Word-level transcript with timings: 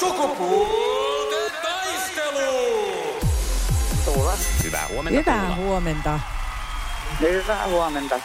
Sukupuolten 0.00 1.52
taistelu! 1.62 2.74
Hyvää 4.64 4.86
huomenta. 4.88 5.18
Hyvää 5.20 5.40
Tuula. 5.40 5.56
huomenta. 5.56 6.20
Hyvää 7.20 7.66
huomenta. 7.66 8.20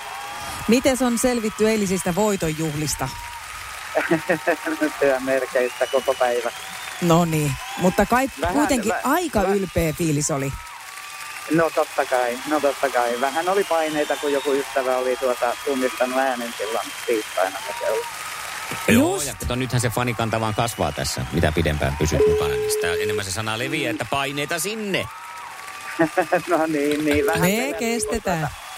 Miten 0.68 0.98
on 1.06 1.18
selvitty 1.18 1.70
eilisistä 1.70 2.16
voitonjuhlista? 2.16 3.10
Työmerkeistä 5.00 5.88
koko 5.88 6.14
päivä. 6.14 6.52
No 7.02 7.26
niin, 7.26 7.52
mutta 7.78 8.06
kai 8.06 8.30
Vähän- 8.42 8.56
kuitenkin 8.56 8.92
vä- 8.94 9.00
aika 9.04 9.42
vä- 9.44 9.48
ylpeä 9.50 9.94
fiilis 9.94 10.32
oli. 10.32 10.54
No 11.52 11.70
totta 11.76 12.06
kai, 12.06 12.40
no 12.48 12.60
totta 12.60 12.90
kai. 12.90 13.22
Vähän 13.22 13.50
oli 13.50 13.64
paineita, 13.64 14.16
kun 14.16 14.32
joku 14.34 14.52
ystävä 14.54 14.98
oli 14.98 15.18
tuota 15.18 15.56
tunnistanut 15.66 16.18
äänen 16.18 16.54
silloin 16.58 16.88
tiistaina. 17.08 17.58
kun 17.66 17.76
se 17.80 17.92
oli. 17.92 18.02
Joo, 18.88 19.14
Just. 19.16 19.28
ja 19.28 19.34
kato, 19.40 19.56
nythän 19.56 19.82
se 19.82 19.90
fanikanta 19.90 20.40
vaan 20.40 20.56
kasvaa 20.56 20.92
tässä, 20.92 21.26
mitä 21.32 21.52
pidempään 21.52 21.96
pysyt 22.00 22.20
mukana. 22.30 22.50
Niin 22.54 22.72
sitä 22.72 22.88
enemmän 23.04 23.26
se 23.26 23.32
sana 23.32 23.58
leviää, 23.58 23.92
että 23.92 24.06
paineita 24.06 24.60
sinne. 24.60 25.06
no 26.50 26.66
niin, 26.68 27.06
niin. 27.06 27.26
Vähän 27.26 27.42
Me 27.42 27.48
pelättiin, 27.48 27.76
kestetään. 27.76 28.40
tuota- 28.40 28.70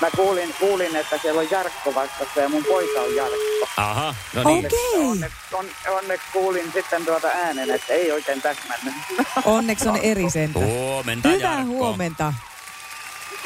Mä 0.00 0.10
kuulin, 0.16 0.54
kuulin, 0.60 0.96
että 0.96 1.18
siellä 1.18 1.40
on 1.40 1.50
Jarkko 1.50 1.94
vastassa 1.94 2.40
ja 2.40 2.48
mun 2.48 2.64
poika 2.64 3.00
on 3.00 3.16
Jarkko. 3.16 3.68
Aha, 3.76 4.14
no 4.34 4.42
niin. 4.44 4.66
Okei, 4.66 5.04
Onneksi, 5.10 5.36
on, 5.52 5.66
onneksi 5.88 6.26
kuulin 6.32 6.72
sitten 6.72 7.04
tuota 7.04 7.28
äänen, 7.28 7.70
että 7.70 7.92
ei 7.92 8.12
oikein 8.12 8.42
täsmännyt. 8.42 8.94
onneksi 9.44 9.88
on 9.88 9.96
eri 9.96 10.30
sentä. 10.30 10.58
Huomenta, 10.58 11.28
Hyvää 11.28 11.50
Jarkko. 11.54 11.66
huomenta. 11.74 12.34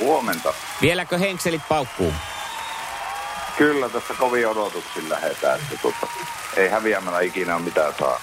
Huomenta. 0.00 0.54
Vieläkö 0.82 1.18
henkselit 1.18 1.62
paukkuu? 1.68 2.12
Kyllä 3.58 3.88
tässä 3.88 4.14
kovin 4.14 4.48
odotuksin 4.48 5.08
lähdetään, 5.08 5.60
että 5.60 5.76
tuota, 5.82 6.06
ei 6.56 6.68
häviämällä 6.68 7.20
ikinä 7.20 7.56
ole 7.56 7.64
mitään 7.64 7.94
saa. 7.98 8.20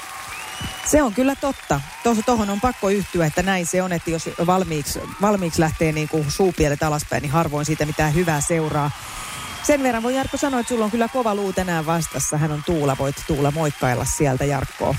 Se 0.85 1.01
on 1.03 1.13
kyllä 1.13 1.35
totta. 1.41 1.81
Tuossa 2.03 2.23
tohon 2.25 2.49
on 2.49 2.61
pakko 2.61 2.89
yhtyä, 2.89 3.25
että 3.25 3.43
näin 3.43 3.65
se 3.65 3.81
on, 3.81 3.91
että 3.93 4.11
jos 4.11 4.29
valmiiksi, 4.45 4.99
valmiiksi 5.21 5.61
lähtee 5.61 5.91
niin 5.91 6.09
kuin 6.09 6.31
suupielet 6.31 6.83
alaspäin, 6.83 7.21
niin 7.21 7.31
harvoin 7.31 7.65
siitä 7.65 7.85
mitään 7.85 8.15
hyvää 8.15 8.41
seuraa. 8.41 8.91
Sen 9.63 9.83
verran 9.83 10.03
voi 10.03 10.15
Jarkko 10.15 10.37
sanoa, 10.37 10.59
että 10.59 10.69
sulla 10.69 10.85
on 10.85 10.91
kyllä 10.91 11.07
kova 11.07 11.35
luu 11.35 11.53
tänään 11.53 11.85
vastassa. 11.85 12.37
Hän 12.37 12.51
on 12.51 12.63
Tuula, 12.65 12.95
voit 12.99 13.15
Tuula 13.27 13.51
moikkailla 13.51 14.05
sieltä 14.05 14.45
Jarkkoa. 14.45 14.95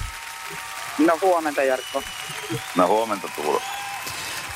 No 0.99 1.19
huomenta 1.23 1.63
Jarkko. 1.63 2.03
No 2.77 2.87
huomenta 2.87 3.29
Tuula. 3.37 3.63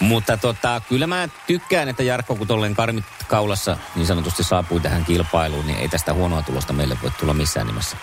Mutta 0.00 0.36
tota, 0.36 0.80
kyllä 0.88 1.06
mä 1.06 1.28
tykkään, 1.46 1.88
että 1.88 2.02
Jarkko, 2.02 2.34
kun 2.36 2.46
tolleen 2.46 2.74
karmit 2.74 3.04
kaulassa 3.28 3.76
niin 3.94 4.06
sanotusti 4.06 4.42
saapui 4.44 4.80
tähän 4.80 5.04
kilpailuun, 5.04 5.66
niin 5.66 5.78
ei 5.78 5.88
tästä 5.88 6.12
huonoa 6.12 6.42
tulosta 6.42 6.72
meille 6.72 6.96
voi 7.02 7.10
tulla 7.10 7.34
missään 7.34 7.66
nimessä. 7.66 7.96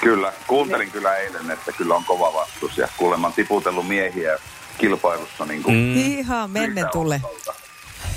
Kyllä, 0.00 0.32
kuuntelin 0.46 0.90
kyllä 0.90 1.16
eilen, 1.16 1.50
että 1.50 1.72
kyllä 1.72 1.94
on 1.94 2.04
kova 2.04 2.32
vastus 2.32 2.78
ja 2.78 2.88
kuulemma 2.96 3.30
tiputellut 3.30 3.88
miehiä 3.88 4.38
kilpailussa 4.78 5.44
niin 5.44 5.62
kuin 5.62 5.74
Mm. 5.76 5.96
Ihan 5.96 6.50
mennen 6.50 6.86
tulle. 6.92 7.22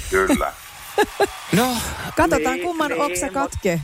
Kyllä. 0.10 0.54
No, 1.52 1.76
Katsotaan 2.16 2.56
Niin, 2.56 2.64
kumman 2.68 2.92
niin, 2.92 3.02
oksa 3.02 3.26
mut- 3.26 3.34
katke. 3.34 3.82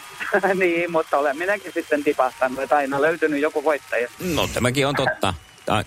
niin, 0.54 0.92
mutta 0.92 1.18
olen 1.18 1.38
minäkin 1.38 1.72
sitten 1.72 2.04
tipahtanut, 2.04 2.58
että 2.58 2.76
aina 2.76 3.02
löytynyt 3.02 3.40
joku 3.40 3.64
voittaja. 3.64 4.08
no 4.34 4.48
tämäkin 4.54 4.86
on 4.86 4.94
totta. 4.94 5.34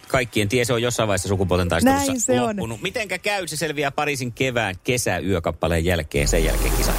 Kaikkien 0.08 0.50
tie 0.50 0.66
se 0.66 0.74
on 0.74 0.82
jossain 0.82 1.08
vaiheessa 1.08 1.28
sukupuolten 1.30 1.70
taistelussa 1.70 2.08
Näin 2.08 2.22
se 2.22 2.42
on. 2.42 2.48
loppunut. 2.48 2.82
Mitenkä 2.82 3.18
käy, 3.18 3.48
se 3.48 3.58
selviää 3.58 3.92
Pariisin 3.92 4.32
kevään 4.34 4.76
kesäyökappaleen 4.84 5.86
jälkeen, 5.86 6.28
sen 6.28 6.44
jälkeen 6.46 6.74
kisa. 6.74 6.92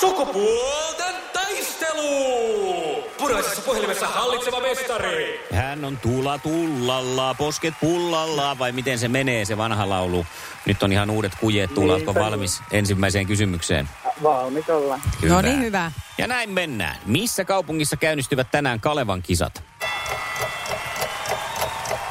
Sukupuolten 0.00 1.14
taistelu! 1.32 3.04
Punaisessa 3.18 3.62
puhelimessa 3.62 4.06
hallitseva 4.06 4.60
mestari! 4.60 5.40
Hän 5.52 5.84
on 5.84 5.96
tulla 5.96 6.38
tullalla, 6.38 7.34
posket 7.34 7.74
pullalla, 7.80 8.58
vai 8.58 8.72
miten 8.72 8.98
se 8.98 9.08
menee 9.08 9.44
se 9.44 9.56
vanha 9.56 9.88
laulu? 9.88 10.26
Nyt 10.66 10.82
on 10.82 10.92
ihan 10.92 11.10
uudet 11.10 11.32
kujeet, 11.40 11.74
Tuula, 11.74 11.92
oletko 11.92 12.12
Niinpä. 12.12 12.30
valmis 12.30 12.60
ensimmäiseen 12.70 13.26
kysymykseen? 13.26 13.88
Valmis 14.22 14.70
ollaan. 14.70 15.02
No 15.28 15.40
niin, 15.42 15.60
hyvä. 15.62 15.92
Ja 16.18 16.26
näin 16.26 16.50
mennään. 16.50 16.96
Missä 17.06 17.44
kaupungissa 17.44 17.96
käynnistyvät 17.96 18.50
tänään 18.50 18.80
Kalevan 18.80 19.22
kisat? 19.22 19.62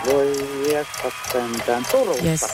Voi 0.06 0.34
jestas 0.72 1.14
sentään. 1.32 1.86
Turussa. 1.92 2.24
Yes. 2.26 2.46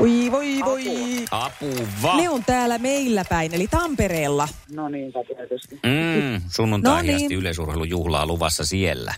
Oi, 0.00 0.28
voi, 0.30 0.58
voi. 0.64 0.84
Apu 1.30 1.66
va. 2.02 2.16
Ne 2.16 2.28
on 2.28 2.44
täällä 2.44 2.78
meillä 2.78 3.24
päin, 3.28 3.54
eli 3.54 3.66
Tampereella. 3.68 4.48
No 4.70 4.88
niinpä 4.88 5.18
tietysti. 5.36 5.74
Mm, 5.82 6.42
sunnuntai 6.50 6.96
No 6.96 7.02
niin. 7.02 7.32
yleisurheilujuhlaa 7.32 8.26
luvassa 8.26 8.64
siellä. 8.64 9.14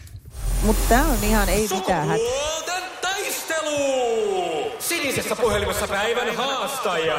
Mutta 0.62 0.82
tää 0.88 1.04
on 1.04 1.24
ihan 1.24 1.48
ei 1.48 1.68
mitään. 1.74 2.08
Sukupuolten 2.18 2.82
taistelu! 3.00 4.72
Sinisessä 4.78 5.36
puhelimessa 5.36 5.88
päivän 5.88 6.36
haastaja! 6.36 7.18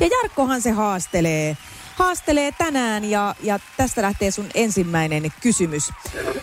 Ja 0.00 0.06
Jarkkohan 0.22 0.62
se 0.62 0.70
haastelee. 0.70 1.56
Haastelee 1.94 2.52
tänään 2.52 3.04
ja, 3.04 3.34
ja 3.42 3.58
tästä 3.76 4.02
lähtee 4.02 4.30
sun 4.30 4.46
ensimmäinen 4.54 5.32
kysymys. 5.40 5.90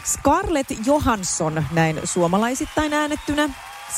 Scarlett 0.06 0.72
Johansson, 0.85 1.66
näin 1.72 2.01
suomalaisittain 2.03 2.94
äänettynä. 2.94 3.50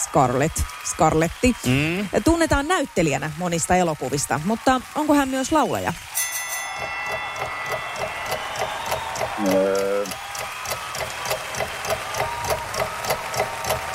Scarlett, 0.03 0.61
Scarletti. 0.89 1.55
Mm. 1.65 2.21
Tunnetaan 2.23 2.67
näyttelijänä 2.67 3.31
monista 3.37 3.75
elokuvista, 3.75 4.39
mutta 4.45 4.81
onko 4.95 5.13
hän 5.13 5.29
myös 5.29 5.51
laulaja? 5.51 5.93
Öö, 9.47 10.05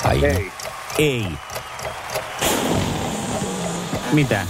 Ai, 0.03 0.25
ei. 0.25 0.51
Ei. 0.97 1.25
Mitä? 4.11 4.47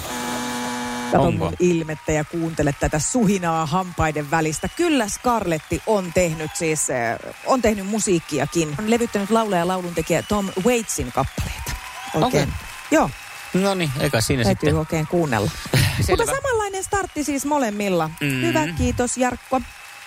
Kato 1.12 1.54
ilmettä 1.60 2.12
ja 2.12 2.24
kuuntele 2.24 2.76
tätä 2.80 3.00
suhinaa 3.00 3.66
hampaiden 3.66 4.32
välistä. 4.32 4.68
Kyllä 4.76 5.08
Scarletti 5.08 5.82
on 5.88 6.14
tehnyt 6.14 6.52
siis, 6.56 6.90
äh, 6.90 7.36
on 7.46 7.62
tehnyt 7.62 7.88
musiikkiakin. 7.88 8.76
On 8.80 8.90
levyttänyt 8.90 9.30
laulaja 9.30 9.60
ja 9.62 9.68
lauluntekijä 9.68 10.22
Tom 10.24 10.50
Waitsin 10.66 11.12
kappaleita. 11.12 11.72
Oikein. 12.14 12.44
Okei. 12.44 12.48
Joo, 12.92 13.10
No 13.54 13.74
niin, 13.74 13.92
eikä 14.00 14.22
siinä 14.22 14.44
täytyy 14.44 14.70
sitten. 14.70 14.80
oikein 14.80 15.08
kuunnella. 15.08 15.52
Mutta 16.10 16.26
samanlainen 16.26 16.84
startti 16.84 17.24
siis 17.24 17.46
molemmilla. 17.46 18.10
Mm. 18.22 18.42
Hyvä, 18.42 18.68
kiitos 18.78 19.18
Jarkko. 19.18 19.62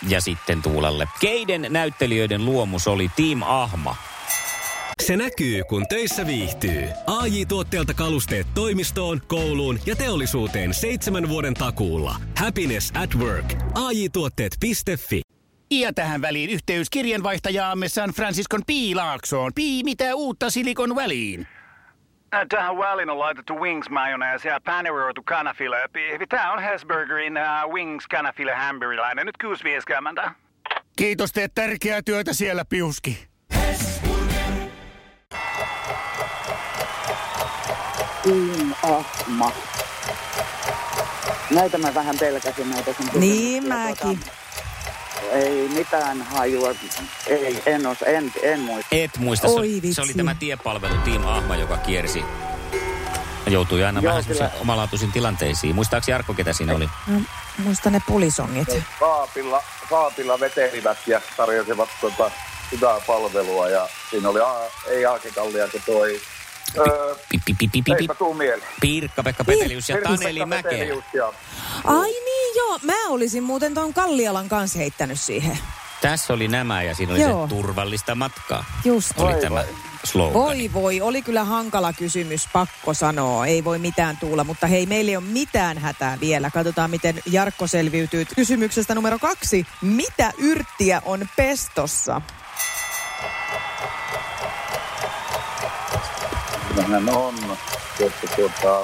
Ja 0.08 0.20
sitten 0.20 0.62
Tuulalle. 0.62 1.08
Keiden 1.20 1.66
näyttelijöiden 1.70 2.44
luomus 2.44 2.88
oli 2.88 3.10
Team 3.16 3.42
Ahma? 3.42 3.96
Se 5.06 5.16
näkyy, 5.16 5.64
kun 5.64 5.88
töissä 5.88 6.26
viihtyy. 6.26 6.84
ai 7.06 7.46
tuotteelta 7.48 7.94
kalusteet 7.94 8.46
toimistoon, 8.54 9.22
kouluun 9.26 9.78
ja 9.86 9.96
teollisuuteen 9.96 10.74
seitsemän 10.74 11.28
vuoden 11.28 11.54
takuulla. 11.54 12.14
Happiness 12.38 12.92
at 13.02 13.14
work. 13.14 13.54
ai 13.74 14.08
tuotteetfi 14.12 15.22
Ja 15.70 15.92
tähän 15.92 16.22
väliin 16.22 16.50
yhteys 16.50 16.90
kirjanvaihtajaamme 16.90 17.88
San 17.88 18.10
Franciscon 18.10 18.60
Piilaaksoon. 18.66 19.52
Pii, 19.54 19.84
mitä 19.84 20.14
uutta 20.14 20.50
Silikon 20.50 20.96
väliin? 20.96 21.46
Äh, 22.34 22.46
Tähän 22.48 22.78
väliin 22.78 23.10
on 23.10 23.18
laitettu 23.18 23.54
wings 23.60 23.90
mayonnaise 23.90 24.48
ja 24.48 24.60
paneroitu 24.64 25.22
kanafila. 25.22 25.76
Tämä 26.28 26.52
on 26.52 26.62
Hesburgerin 26.62 27.34
uh, 27.36 27.72
wings 27.74 28.06
kanafila 28.08 28.56
hamburilainen. 28.56 29.26
Nyt 29.26 29.36
6.50. 30.24 30.30
Kiitos, 30.96 31.32
teet 31.32 31.54
tärkeää 31.54 32.02
työtä 32.02 32.32
siellä, 32.32 32.64
Piuski. 32.64 33.31
Ahma. 38.82 39.52
Näitä 41.50 41.78
mä 41.78 41.94
vähän 41.94 42.18
pelkäsin 42.18 42.70
näitä 42.70 42.92
sun 42.96 43.08
Niin 43.20 43.68
mäkin. 43.68 43.96
Tuota, 43.96 44.30
ei 45.32 45.68
mitään 45.68 46.22
hajua. 46.22 46.68
Ei, 47.26 47.62
en, 47.66 47.86
os, 47.86 47.98
en, 48.02 48.32
en 48.42 48.60
muista. 48.60 48.88
Et 48.96 49.18
muista, 49.18 49.46
Oi 49.46 49.52
se, 49.54 49.58
oli- 49.60 49.72
vitsi. 49.82 49.94
se 49.94 50.02
oli 50.02 50.14
tämä 50.14 50.34
tiepalvelu 50.34 50.94
Team 51.04 51.26
Ahma, 51.26 51.56
joka 51.56 51.76
kiersi 51.76 52.24
Joutui 53.46 53.84
aina 53.84 54.00
Joo, 54.00 54.10
vähän 54.10 54.24
kyllä. 54.24 54.50
omalaatuisiin 54.60 55.12
tilanteisiin. 55.12 55.74
Muistaaks 55.74 56.08
Jarkko, 56.08 56.34
ketä 56.34 56.52
siinä 56.52 56.74
oli? 56.74 56.88
No, 57.06 57.20
muista 57.58 57.90
ne 57.90 58.00
pulisongit. 58.06 58.68
Saapilla, 59.00 59.62
saapilla 59.90 60.40
vetelivät 60.40 60.98
ja 61.06 61.20
tarjosivat 61.36 61.88
tuota, 62.00 62.30
hyvää 62.72 63.00
palvelua 63.06 63.68
ja 63.68 63.88
siinä 64.10 64.28
oli 64.28 64.40
a, 64.40 64.54
ei 64.86 65.06
Aake 65.06 65.30
Kallia, 65.30 65.68
kun 65.68 65.80
toi 65.86 66.20
öö, 66.78 67.14
eipä 68.00 68.14
tuu 68.14 68.34
mieleen. 68.34 68.68
Pirkka-Pekka 68.80 69.44
Petelius 69.44 69.88
ja 69.88 69.96
Taneli 70.02 70.46
Mäkeä. 70.46 70.86
Ai 71.84 72.10
niin 72.10 72.56
joo, 72.56 72.78
mä 72.82 73.08
olisin 73.08 73.42
muuten 73.42 73.74
ton 73.74 73.94
Kallialan 73.94 74.48
kanssa 74.48 74.78
heittänyt 74.78 75.20
siihen. 75.20 75.58
Tässä 76.00 76.32
oli 76.32 76.48
nämä 76.48 76.82
ja 76.82 76.94
siinä 76.94 77.12
oli 77.12 77.22
Joo. 77.22 77.46
se 77.46 77.48
turvallista 77.54 78.14
matkaa. 78.14 78.64
Just. 78.84 79.12
Oli 79.16 79.32
Voi 79.32 79.40
tämä 79.40 79.54
voi. 79.54 79.74
slogan. 80.04 80.34
Voi 80.34 80.70
voi, 80.72 81.00
oli 81.00 81.22
kyllä 81.22 81.44
hankala 81.44 81.92
kysymys, 81.92 82.48
pakko 82.52 82.94
sanoa. 82.94 83.46
Ei 83.46 83.64
voi 83.64 83.78
mitään 83.78 84.16
tuulla, 84.16 84.44
mutta 84.44 84.66
hei, 84.66 84.86
meillä 84.86 85.10
ei 85.10 85.16
ole 85.16 85.24
mitään 85.24 85.78
hätää 85.78 86.20
vielä. 86.20 86.50
Katsotaan, 86.50 86.90
miten 86.90 87.22
Jarkko 87.26 87.66
selviytyy. 87.66 88.24
Kysymyksestä 88.36 88.94
numero 88.94 89.18
kaksi. 89.18 89.66
Mitä 89.82 90.32
yrttiä 90.38 91.02
on 91.04 91.28
pestossa? 91.36 92.20
Nähän 96.76 97.08
on 97.08 97.34
tuota, 97.98 98.14
tuota, 98.36 98.78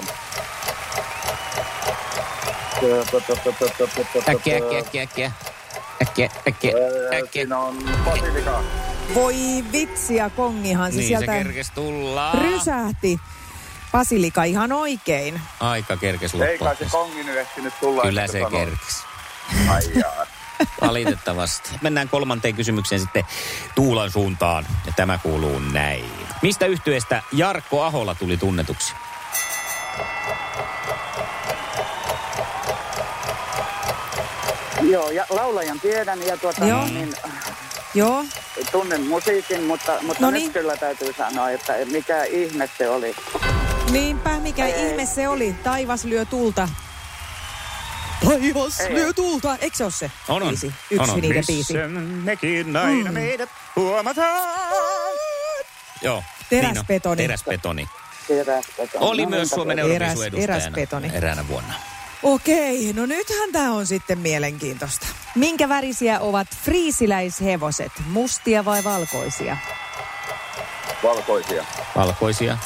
tuota, 2.80 3.52
tuota, 3.68 4.04
tuota, 4.12 4.30
Äkkiä, 4.30 4.56
äkkiä, 4.56 4.78
äkkiä, 4.78 5.02
äkkiä. 5.02 5.32
Äkkiä, 6.02 6.30
äkkiä, 6.48 6.72
äkkiä. 7.18 7.42
Siinä 7.42 7.58
on 7.58 7.78
basilika. 8.04 8.62
Voi 9.14 9.34
vitsiä, 9.72 10.30
kongihan 10.30 10.92
se 10.92 10.96
Niin 10.98 11.04
se 11.04 11.08
sieltä 11.08 11.32
kerkes 11.32 11.70
tulla. 11.70 12.32
rysähti. 12.32 13.20
Basilika 13.92 14.44
ihan 14.44 14.72
oikein. 14.72 15.40
Aika 15.60 15.96
kerkes 15.96 16.34
Ei 16.34 16.58
kai 16.58 16.68
loppua. 16.68 16.74
se 16.86 16.90
kongi 16.90 17.24
nyt 17.24 17.36
ehtinyt 17.36 17.74
tulla. 17.80 18.02
Kyllä 18.02 18.26
se 18.26 18.32
sanoo. 18.32 18.50
kerkes. 18.50 19.04
Ai 19.68 19.82
jaa. 19.94 20.26
Valitettavasti. 20.88 21.70
Mennään 21.82 22.08
kolmanteen 22.08 22.54
kysymykseen 22.54 23.00
sitten 23.00 23.24
Tuulan 23.74 24.10
suuntaan. 24.10 24.66
Ja 24.86 24.92
tämä 24.96 25.18
kuuluu 25.18 25.58
näin. 25.58 26.10
Mistä 26.42 26.66
yhtyeestä 26.66 27.22
Jarkko 27.32 27.82
Ahola 27.82 28.14
tuli 28.14 28.36
tunnetuksi? 28.36 28.94
Joo, 34.82 35.10
ja 35.10 35.26
laulajan 35.30 35.80
tiedän 35.80 36.22
ja 36.22 36.36
tuota, 36.36 36.64
Joo. 36.66 36.84
niin, 36.84 37.14
Joo, 37.94 38.24
tunnen 38.72 39.02
musiikin, 39.06 39.62
mutta, 39.62 39.98
mutta 40.02 40.22
No 40.22 40.30
nyt 40.30 40.40
niin. 40.42 40.52
kyllä 40.52 40.76
täytyy 40.76 41.12
sanoa, 41.18 41.50
että 41.50 41.72
mikä 41.92 42.24
ihme 42.24 42.68
se 42.78 42.88
oli. 42.88 43.14
niinpä 43.90 44.30
mikä 44.40 44.66
Ei. 44.66 44.86
ihme 44.90 45.06
se 45.06 45.28
oli. 45.28 45.54
Taivas 45.64 46.04
lyö 46.04 46.24
tulta. 46.24 46.68
Taivas 48.26 48.80
Ei. 48.80 48.94
lyö 48.94 49.12
tulta. 49.12 49.56
Eikö 49.60 49.76
se 49.76 49.84
ole 49.84 49.92
se 49.92 50.10
On, 50.28 50.42
on. 50.42 50.48
biisi? 50.48 50.66
Yksi 50.90 50.98
on, 51.02 51.10
on. 51.10 51.20
niiden 51.20 51.44
biisi. 51.46 51.74
Nekin 52.24 52.76
aina 52.76 53.08
Mm. 53.10 53.14
meidät 53.14 53.48
huomataan. 53.76 54.48
Joo. 56.02 56.22
Teräspetoni. 56.50 57.16
Niin 57.16 57.30
on, 57.30 57.38
teräspetoni. 57.38 57.88
Teräspetoni. 58.28 59.04
Oli 59.06 59.22
No, 59.22 59.30
myös 59.30 59.48
Suomen 59.50 59.76
se 59.78 59.84
oli. 59.84 59.94
Eräs- 59.94 60.02
Euroviisuedustajana 60.02 60.54
eräspetoni. 60.62 61.10
eräänä 61.14 61.48
vuonna. 61.48 61.74
Okei, 62.22 62.92
no 62.92 63.06
nythän 63.06 63.52
tämä 63.52 63.72
on 63.72 63.86
sitten 63.86 64.18
mielenkiintoista. 64.18 65.06
Minkä 65.34 65.68
värisiä 65.68 66.20
ovat 66.20 66.46
friisiläishevoset? 66.64 67.92
Mustia 68.06 68.64
vai 68.64 68.84
valkoisia? 68.84 69.56
Valkoisia. 71.02 71.64
Valkoisia. 71.96 72.58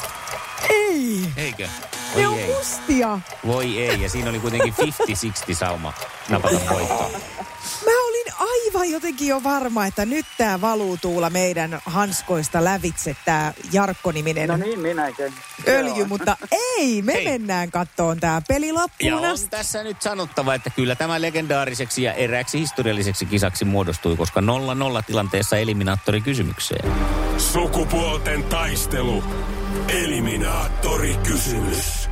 Ei, 0.69 1.25
Eikö? 1.37 1.67
ne 2.15 2.27
on 2.27 2.33
Voi 2.33 2.41
ei. 2.43 2.53
mustia. 2.53 3.19
Voi 3.47 3.77
ei. 3.89 4.01
Ja 4.01 4.09
siinä 4.09 4.29
oli 4.29 4.39
kuitenkin 4.39 4.73
50-60 5.51 5.55
sauma 5.55 5.93
napata 6.29 6.59
voittoa. 6.69 7.09
Aivan 8.73 8.91
jotenkin 8.91 9.27
jo 9.27 9.43
varma, 9.43 9.85
että 9.85 10.05
nyt 10.05 10.25
tämä 10.37 10.61
valuu 10.61 10.97
tuulla 10.97 11.29
meidän 11.29 11.79
hanskoista 11.85 12.63
lävitse, 12.63 13.15
tämä 13.25 13.53
Jarkko-niminen 13.71 14.47
No 14.49 14.57
niin, 14.57 14.79
minäkin. 14.79 15.33
öljy, 15.67 15.93
Joo. 15.97 16.07
mutta 16.07 16.37
ei, 16.51 17.01
me 17.01 17.13
Ei. 17.13 17.25
mennään 17.25 17.71
kattoon 17.71 18.19
tämä 18.19 18.41
peli 18.47 18.67
Ja 18.67 18.73
loppuun 18.73 19.13
on 19.13 19.25
asti. 19.25 19.47
tässä 19.49 19.83
nyt 19.83 20.01
sanottava, 20.01 20.53
että 20.55 20.69
kyllä 20.69 20.95
tämä 20.95 21.21
legendaariseksi 21.21 22.03
ja 22.03 22.13
erääksi 22.13 22.59
historialliseksi 22.59 23.25
kisaksi 23.25 23.65
muodostui, 23.65 24.15
koska 24.17 24.41
0-0 24.41 24.43
tilanteessa 25.07 25.57
eliminaattori 25.57 26.21
kysymykseen. 26.21 26.91
Sukupuolten 27.37 28.43
taistelu. 28.43 29.23
Eliminaattori 29.87 31.17
kysymys. 31.23 32.09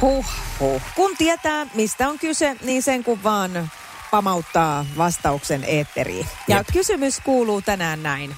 Huh, 0.00 0.26
huh. 0.60 0.82
Kun 0.94 1.16
tietää, 1.18 1.66
mistä 1.74 2.08
on 2.08 2.18
kyse, 2.18 2.56
niin 2.64 2.82
sen 2.82 3.04
kun 3.04 3.22
vaan 3.22 3.70
pamauttaa 4.12 4.86
vastauksen 4.98 5.64
eetteriin. 5.64 6.26
Ja 6.48 6.56
Jep. 6.56 6.66
kysymys 6.72 7.20
kuuluu 7.20 7.62
tänään 7.62 8.02
näin. 8.02 8.36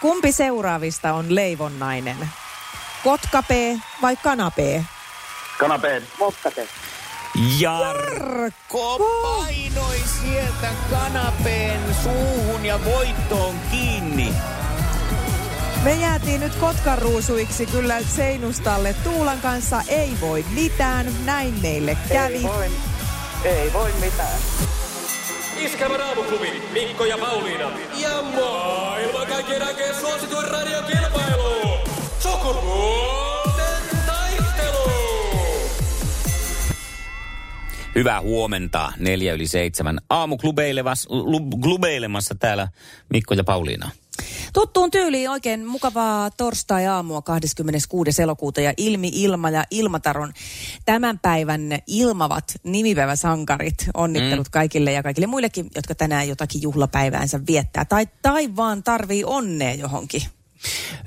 Kumpi 0.00 0.32
seuraavista 0.32 1.12
on 1.12 1.34
leivonnainen? 1.34 2.16
Kotka 3.04 3.42
P 3.42 3.50
vai 4.02 4.16
kana 4.16 4.50
P? 4.50 4.58
Kanapeen. 5.58 6.02
Mokkate. 6.18 6.68
Jarkko 7.58 8.98
painoi 9.22 9.96
sieltä 10.20 10.68
kanapeen 10.90 11.80
suuhun 12.02 12.64
ja 12.66 12.84
voittoon 12.84 13.54
kiinni. 13.70 14.34
Me 15.84 15.94
jäätiin 15.94 16.40
nyt 16.40 16.54
kotkaruusuiksi 16.54 17.66
kyllä 17.66 18.00
seinustalle. 18.16 18.94
Tuulan 19.04 19.40
kanssa 19.40 19.82
ei 19.88 20.16
voi 20.20 20.44
mitään, 20.50 21.06
näin 21.24 21.54
meille 21.62 21.98
kävi. 22.08 22.34
Ei 22.34 22.42
voi, 22.42 22.70
ei 23.44 23.72
voi 23.72 23.92
mitään. 24.00 24.38
Iskelmän 25.58 26.00
aamuklubi, 26.00 26.62
Mikko 26.72 27.04
ja 27.04 27.18
Pauliina. 27.18 27.70
Ja 28.00 28.22
maailman 28.22 29.26
kaikkien 29.26 29.62
aikeen 29.62 29.94
suosituen 29.94 30.50
radiokilpailu. 30.50 31.78
Sukupuolten 32.18 33.82
taistelu. 34.06 34.90
Hyvää 37.94 38.20
huomenta, 38.20 38.92
neljä 38.98 39.32
yli 39.32 39.46
seitsemän. 39.46 39.98
Aamuklubeilemassa 40.10 42.34
täällä 42.34 42.68
Mikko 43.10 43.34
ja 43.34 43.44
Pauliina. 43.44 43.90
Tuttuun 44.58 44.90
tyyliin 44.90 45.30
oikein 45.30 45.66
mukavaa 45.66 46.30
torstai-aamua 46.30 47.22
26. 47.22 48.22
elokuuta 48.22 48.60
ja 48.60 48.72
Ilmi 48.76 49.10
Ilma 49.14 49.50
ja 49.50 49.64
Ilmataron 49.70 50.32
tämän 50.84 51.18
päivän 51.18 51.60
ilmavat 51.86 52.44
nimipäiväsankarit. 52.62 53.74
Onnittelut 53.94 54.46
mm. 54.46 54.50
kaikille 54.50 54.92
ja 54.92 55.02
kaikille 55.02 55.26
muillekin, 55.26 55.66
jotka 55.74 55.94
tänään 55.94 56.28
jotakin 56.28 56.62
juhlapäiväänsä 56.62 57.40
viettää. 57.46 57.84
Tai, 57.84 58.06
tai 58.22 58.56
vaan 58.56 58.82
tarvii 58.82 59.24
onnea 59.24 59.74
johonkin. 59.74 60.22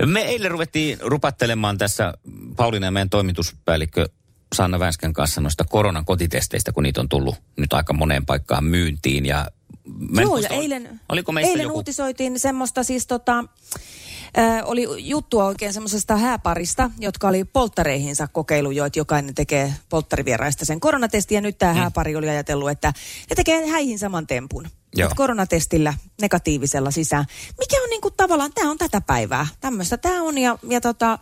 Me 0.05 0.21
eilen 0.21 0.51
ruvettiin 0.51 0.97
rupattelemaan 1.01 1.77
tässä 1.77 2.13
Pauliina 2.55 2.87
ja 2.87 2.91
meidän 2.91 3.09
toimituspäällikkö 3.09 4.09
Sanna 4.55 4.79
Vänskän 4.79 5.13
kanssa 5.13 5.41
noista 5.41 5.63
koronan 5.63 6.05
kotitesteistä, 6.05 6.71
kun 6.71 6.83
niitä 6.83 7.01
on 7.01 7.09
tullut 7.09 7.35
nyt 7.57 7.73
aika 7.73 7.93
moneen 7.93 8.25
paikkaan 8.25 8.63
myyntiin. 8.63 9.25
Ja 9.25 9.47
mä 9.85 10.21
Joo, 10.21 10.29
ja 10.29 10.29
muista, 10.31 10.53
eilen, 10.53 10.99
oliko 11.09 11.31
meistä 11.31 11.49
eilen 11.49 11.63
joku... 11.63 11.75
uutisoitiin 11.75 12.39
semmoista 12.39 12.83
siis 12.83 13.07
tota, 13.07 13.45
äh, 14.37 14.61
oli 14.65 14.87
juttua 14.97 15.45
oikein 15.45 15.73
semmoisesta 15.73 16.17
hääparista, 16.17 16.91
jotka 16.99 17.27
oli 17.27 17.43
polttareihinsa 17.43 18.27
kokeilu 18.27 18.71
jo, 18.71 18.85
että 18.85 18.99
jokainen 18.99 19.35
tekee 19.35 19.73
polttarivieraista 19.89 20.65
sen 20.65 20.79
koronatestin. 20.79 21.35
Ja 21.35 21.41
nyt 21.41 21.57
tämä 21.57 21.73
mm. 21.73 21.79
hääpari 21.79 22.15
oli 22.15 22.29
ajatellut, 22.29 22.69
että 22.69 22.93
ne 23.29 23.35
tekee 23.35 23.67
häihin 23.67 23.99
saman 23.99 24.27
tempun. 24.27 24.67
Joo. 24.95 25.09
Koronatestillä 25.15 25.93
negatiivisella 26.21 26.91
sisään. 26.91 27.25
Mikä 27.59 27.83
on 27.83 27.89
niinku 27.89 28.11
tavallaan, 28.11 28.51
tämä 28.53 28.71
on 28.71 28.77
tätä 28.77 29.01
päivää. 29.01 29.47
Tämmöistä 29.59 29.97
tämä 29.97 30.23
on 30.23 30.37
ja, 30.37 30.57
ja 30.69 30.81
tota, 30.81 31.19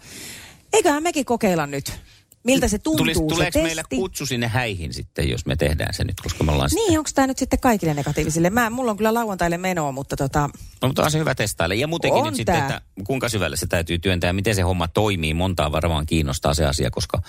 eiköhän 0.74 1.04
mekin 1.04 1.26
kokeilla 1.26 1.68
nyt. 1.68 2.09
Miltä 2.44 2.68
se 2.68 2.80
tuntuu 2.80 2.98
Tulis, 2.98 3.18
se 3.18 3.24
tuleeko 3.24 3.44
testi. 3.52 3.62
meillä 3.62 3.84
kutsu 3.96 4.26
sinne 4.26 4.48
häihin 4.48 4.94
sitten, 4.94 5.30
jos 5.30 5.46
me 5.46 5.56
tehdään 5.56 5.94
se 5.94 6.04
nyt, 6.04 6.22
koska 6.24 6.44
me 6.44 6.52
ollaan 6.52 6.70
sitten... 6.70 6.88
Niin, 6.88 6.98
onko 7.00 7.10
tämä 7.16 7.28
nyt 7.28 7.38
sitten 7.38 7.60
kaikille 7.60 7.94
negatiivisille? 7.94 8.50
Mä, 8.50 8.70
mulla 8.70 8.92
on 8.92 8.98
kyllä 8.98 9.14
lauantaille 9.14 9.58
menoa, 9.58 9.92
mutta 9.92 10.16
tota, 10.16 10.50
No, 10.82 10.88
mutta 10.88 11.04
on 11.04 11.12
se 11.12 11.20
hyvä 11.20 11.36
testailla. 11.36 11.76
Ja 11.76 11.88
muutenkin 11.88 12.22
On 12.22 12.26
nyt 12.28 12.36
sitten, 12.36 12.56
tää. 12.56 12.68
että 12.68 12.82
kuinka 13.04 13.30
syvälle 13.30 13.58
se 13.58 13.68
täytyy 13.68 14.00
työntää 14.00 14.28
ja 14.28 14.34
miten 14.34 14.56
se 14.56 14.62
homma 14.62 14.88
toimii. 14.88 15.34
Montaa 15.34 15.72
varmaan 15.72 16.06
kiinnostaa 16.06 16.54
se 16.54 16.66
asia, 16.66 16.92
koska, 16.92 17.22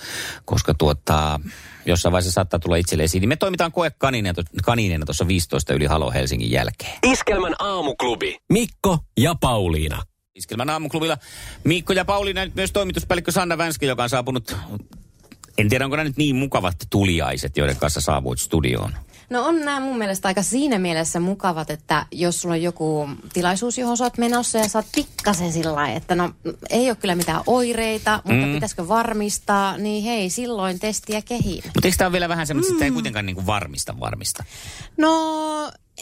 koska 0.45 0.73
tuota, 0.73 1.39
jossain 1.85 2.11
vaiheessa 2.11 2.31
saattaa 2.31 2.59
tulla 2.59 2.75
itselle 2.75 3.03
esiin. 3.03 3.21
Niin 3.21 3.29
me 3.29 3.35
toimitaan 3.35 3.71
koe 3.71 3.91
kanineena, 3.97 4.43
kanineena 4.63 5.05
tuossa 5.05 5.27
15 5.27 5.73
yli 5.73 5.85
Halo 5.85 6.11
Helsingin 6.11 6.51
jälkeen. 6.51 6.99
Iskelmän 7.03 7.55
aamuklubi. 7.59 8.37
Mikko 8.49 8.99
ja 9.17 9.35
Pauliina. 9.35 10.03
Iskelmän 10.35 10.69
aamuklubilla 10.69 11.17
Mikko 11.63 11.93
ja 11.93 12.05
Pauliina, 12.05 12.45
nyt 12.45 12.55
myös 12.55 12.71
toimituspäällikkö 12.71 13.31
Sanna 13.31 13.57
Vänskä, 13.57 13.85
joka 13.85 14.03
on 14.03 14.09
saapunut, 14.09 14.55
en 15.57 15.69
tiedä 15.69 15.85
onko 15.85 15.95
nämä 15.95 16.07
nyt 16.07 16.17
niin 16.17 16.35
mukavat 16.35 16.75
tuliaiset, 16.89 17.57
joiden 17.57 17.75
kanssa 17.75 18.01
saavuit 18.01 18.39
studioon. 18.39 18.93
No 19.31 19.45
on 19.45 19.59
nämä 19.59 19.79
mun 19.79 19.97
mielestä 19.97 20.27
aika 20.27 20.43
siinä 20.43 20.79
mielessä 20.79 21.19
mukavat, 21.19 21.69
että 21.69 22.05
jos 22.11 22.41
sulla 22.41 22.55
on 22.55 22.61
joku 22.61 23.09
tilaisuus, 23.33 23.77
johon 23.77 23.97
sä 23.97 24.03
oot 24.03 24.17
menossa 24.17 24.57
ja 24.57 24.69
sä 24.69 24.79
oot 24.79 24.85
pikkasen 24.95 25.51
sillä 25.51 25.87
että 25.87 26.15
no 26.15 26.33
ei 26.69 26.89
ole 26.89 26.95
kyllä 26.95 27.15
mitään 27.15 27.41
oireita, 27.47 28.21
mutta 28.25 28.45
mm. 28.45 28.53
pitäisikö 28.53 28.87
varmistaa, 28.87 29.77
niin 29.77 30.03
hei, 30.03 30.29
silloin 30.29 30.79
testiä 30.79 31.21
kehiin. 31.21 31.63
Mutta 31.65 31.87
eikö 31.87 31.97
tämä 31.97 32.07
ole 32.07 32.11
vielä 32.11 32.29
vähän 32.29 32.47
semmoista, 32.47 32.73
että 32.73 32.85
ei 32.85 32.91
kuitenkaan 32.91 33.25
niinku 33.25 33.45
varmista 33.45 33.99
varmista? 33.99 34.43
No, 34.97 35.11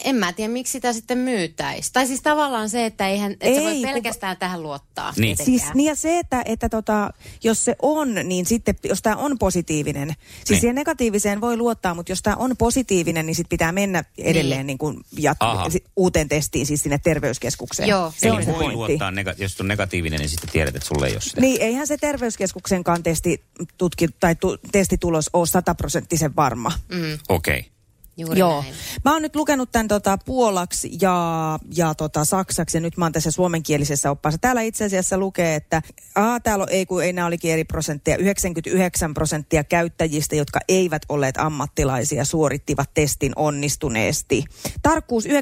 en 0.04 0.16
mä 0.16 0.32
tiedä, 0.32 0.52
miksi 0.52 0.72
sitä 0.72 0.92
sitten 0.92 1.18
myytäisi. 1.18 1.92
Tai 1.92 2.06
siis 2.06 2.20
tavallaan 2.22 2.70
se, 2.70 2.86
että 2.86 3.08
eihän, 3.08 3.32
et 3.40 3.54
sä 3.54 3.60
voi 3.60 3.70
Ei, 3.72 3.82
kun- 3.82 3.90
pelkästään 3.92 4.36
tähän 4.36 4.62
luottaa. 4.62 5.12
Niin. 5.16 5.36
Siis 5.36 5.62
niin 5.74 5.88
ja 5.88 5.94
se, 5.94 6.18
että, 6.18 6.42
että 6.44 6.68
tota, 6.68 7.10
jos 7.44 7.64
se 7.64 7.76
on, 7.82 8.14
niin 8.24 8.46
sitten, 8.46 8.74
jos 8.84 9.02
tämä 9.02 9.16
on 9.16 9.38
positiivinen, 9.38 10.08
siis 10.08 10.50
Niin. 10.50 10.60
siihen 10.60 10.74
negatiiviseen 10.74 11.40
voi 11.40 11.56
luottaa, 11.56 11.94
mutta 11.94 12.12
jos 12.12 12.22
tämä 12.22 12.36
on 12.36 12.56
positiivinen, 12.56 13.26
niin 13.26 13.34
sitten 13.34 13.48
pitää 13.50 13.72
mennä 13.72 14.04
edelleen 14.18 14.66
niin. 14.66 14.78
kuin 14.78 15.00
Aha. 15.40 15.64
jat- 15.68 15.78
uuteen 15.96 16.28
testiin, 16.28 16.66
siis 16.66 16.82
sinne 16.82 16.98
terveyskeskukseen. 16.98 17.88
Joo. 17.88 18.12
se 18.16 18.28
Eli 18.28 18.36
on 18.36 18.42
se 18.42 18.50
voi 18.52 18.58
pointti. 18.58 18.76
luottaa, 18.76 19.10
nega- 19.10 19.34
jos 19.38 19.60
on 19.60 19.68
negatiivinen, 19.68 20.18
niin 20.20 20.28
sitten 20.28 20.50
tiedät, 20.50 20.76
että 20.76 20.88
sulle 20.88 21.06
ei 21.06 21.12
ole 21.12 21.20
sitä. 21.20 21.40
Niin, 21.40 21.62
eihän 21.62 21.86
se 21.86 21.96
terveyskeskuksenkaan 21.96 23.02
testi, 23.02 23.42
tutki, 23.78 24.08
tai 24.20 24.34
tu, 24.34 24.56
testitulos 24.72 25.30
ole 25.32 25.46
sataprosenttisen 25.46 26.36
varma. 26.36 26.72
Mm, 26.88 27.18
Okei. 27.28 27.58
Okay. 27.58 27.70
Juuri 28.16 28.40
Joo. 28.40 28.62
näin. 28.62 28.74
Mä 29.04 29.12
oon 29.12 29.22
nyt 29.22 29.36
lukenut 29.36 29.72
tämän 29.72 29.88
tota, 29.88 30.18
puolaksi 30.18 30.90
ja, 31.00 31.58
ja 31.74 31.94
tota, 31.94 32.24
saksaksi 32.24 32.76
ja 32.76 32.80
nyt 32.80 32.96
mä 32.96 33.04
oon 33.04 33.12
tässä 33.12 33.30
suomenkielisessä 33.30 34.10
oppaassa. 34.10 34.38
Täällä 34.38 34.62
itse 34.62 34.84
asiassa 34.84 35.18
lukee, 35.18 35.54
että 35.54 35.82
aa, 36.14 36.40
täällä 36.40 36.62
on, 36.62 36.68
ei 36.70 36.86
kun 36.86 37.04
ei 37.04 37.12
nämä 37.12 37.26
olikin 37.26 37.52
eri 37.52 37.64
prosentteja. 37.64 38.16
99 38.16 39.14
prosenttia 39.14 39.64
käyttäjistä, 39.64 40.36
jotka 40.36 40.60
eivät 40.68 41.02
olleet 41.08 41.36
ammattilaisia, 41.38 42.24
suorittivat 42.24 42.90
testin 42.94 43.32
onnistuneesti. 43.36 44.44
Tarkkuus 44.82 45.26
98,72 45.26 45.32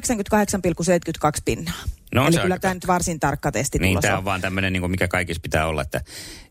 pinnaa. 1.45 1.83
No 2.15 2.21
on 2.21 2.27
Eli 2.27 2.37
kyllä 2.41 2.59
tämä 2.59 2.73
nyt 2.73 2.87
varsin 2.87 3.19
tarkka 3.19 3.51
testi 3.51 3.79
Niin, 3.79 3.99
tämä 4.01 4.17
on. 4.17 4.25
vaan 4.25 4.41
tämmöinen, 4.41 4.73
niin 4.73 4.91
mikä 4.91 5.07
kaikissa 5.07 5.41
pitää 5.41 5.67
olla, 5.67 5.81
että 5.81 6.01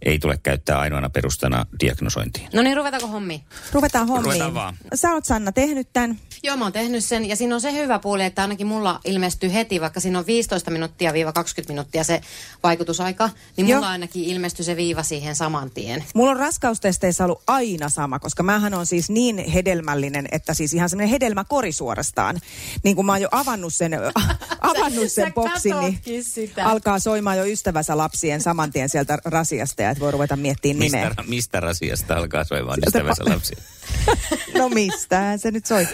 ei 0.03 0.19
tule 0.19 0.39
käyttää 0.43 0.79
ainoana 0.79 1.11
perustana 1.11 1.67
diagnosointiin. 1.81 2.49
No 2.53 2.63
niin, 2.63 2.77
ruvetaanko 2.77 3.09
hommi? 3.09 3.45
Ruvetaan 3.73 4.09
hommiin. 4.09 4.25
Ruvetaan 4.25 4.55
vaan. 4.55 4.77
Sä 4.95 5.13
oot 5.13 5.25
Sanna 5.25 5.53
tehnyt 5.53 5.89
tämän. 5.93 6.19
Joo, 6.43 6.57
mä 6.57 6.65
oon 6.65 6.73
tehnyt 6.73 7.05
sen 7.05 7.29
ja 7.29 7.37
siinä 7.37 7.55
on 7.55 7.61
se 7.61 7.73
hyvä 7.73 7.99
puoli, 7.99 8.25
että 8.25 8.43
ainakin 8.43 8.67
mulla 8.67 9.01
ilmestyy 9.05 9.53
heti, 9.53 9.81
vaikka 9.81 10.01
siinä 10.01 10.19
on 10.19 10.27
15 10.27 10.71
minuuttia 10.71 11.13
viiva 11.13 11.33
20 11.33 11.73
minuuttia 11.73 12.05
se 12.05 12.21
vaikutusaika, 12.63 13.31
niin 13.57 13.69
Joo. 13.69 13.77
mulla 13.77 13.91
ainakin 13.91 14.25
ilmestyy 14.25 14.65
se 14.65 14.77
viiva 14.77 15.03
siihen 15.03 15.37
saman 15.37 15.71
tien. 15.71 16.05
Mulla 16.15 16.31
on 16.31 16.37
raskaustesteissä 16.37 17.25
ollut 17.25 17.43
aina 17.47 17.89
sama, 17.89 18.19
koska 18.19 18.43
mähän 18.43 18.75
on 18.75 18.87
siis 18.87 19.11
niin 19.11 19.39
hedelmällinen, 19.39 20.29
että 20.33 20.55
siis 20.55 20.75
ihan 20.75 20.89
semmoinen 20.89 21.11
hedelmäkori 21.11 21.73
suorastaan. 21.73 22.41
Niin 22.85 22.97
kun 22.97 23.07
mä 23.07 23.13
oon 23.13 23.21
jo 23.23 23.29
avannut 23.31 23.75
sen, 23.75 23.93
avannut 24.61 25.13
sen 25.13 25.33
Sä 25.49 25.53
boksin, 25.53 26.01
niin 26.07 26.25
sitä. 26.25 26.67
alkaa 26.67 26.99
soimaan 26.99 27.39
jo 27.39 27.45
ystävänsä 27.45 27.97
lapsien 27.97 28.41
saman 28.41 28.73
tien 28.73 28.89
sieltä 28.89 29.19
rasiasta 29.25 29.83
ja 29.83 29.91
että 29.91 30.01
voi 30.01 30.11
ruveta 30.13 30.37
miettimään 30.37 30.81
nimeä. 30.81 31.07
Mistä, 31.09 31.23
mistä 31.29 31.61
rasiasta 31.61 32.17
alkaa 32.17 32.45
soimaan 32.45 32.75
Sieltä 32.77 32.99
ystävänsä 32.99 33.25
lapsi? 33.35 33.55
No 34.59 34.69
mistähän 34.69 35.39
se 35.39 35.51
nyt 35.51 35.67
soi. 35.67 35.89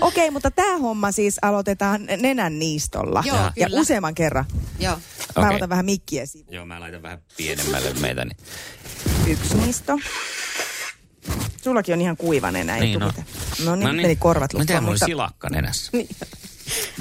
Okei, 0.00 0.30
mutta 0.30 0.50
tämä 0.50 0.78
homma 0.78 1.12
siis 1.12 1.36
aloitetaan 1.42 2.06
nenän 2.20 2.58
niistolla. 2.58 3.22
Joo, 3.26 3.36
ja 3.56 3.66
kyllä. 3.66 3.80
useamman 3.80 4.14
kerran. 4.14 4.44
Joo. 4.78 4.98
Mä 5.36 5.46
Okei. 5.46 5.56
otan 5.56 5.68
vähän 5.68 5.84
mikkiä 5.84 6.26
sivuun. 6.26 6.54
Joo, 6.54 6.66
mä 6.66 6.80
laitan 6.80 7.02
vähän 7.02 7.18
pienemmälle 7.36 7.94
meitä. 8.00 8.24
Niin. 8.24 8.36
Yksi 9.26 9.56
niisto. 9.56 9.98
Sullakin 11.62 11.94
on 11.94 12.00
ihan 12.00 12.16
kuiva 12.16 12.50
nenä, 12.50 12.76
ei 12.76 12.80
Niin 12.80 12.98
niin, 12.98 13.02
on. 13.02 13.12
No 13.64 13.76
niin, 13.76 13.96
meni 13.96 14.16
korvat 14.16 14.52
Miten 14.52 14.60
lukkoon, 14.60 14.82
mulla 14.82 14.90
oli 14.90 14.94
mutta 14.94 15.06
silakka 15.06 15.48
nenässä? 15.48 15.92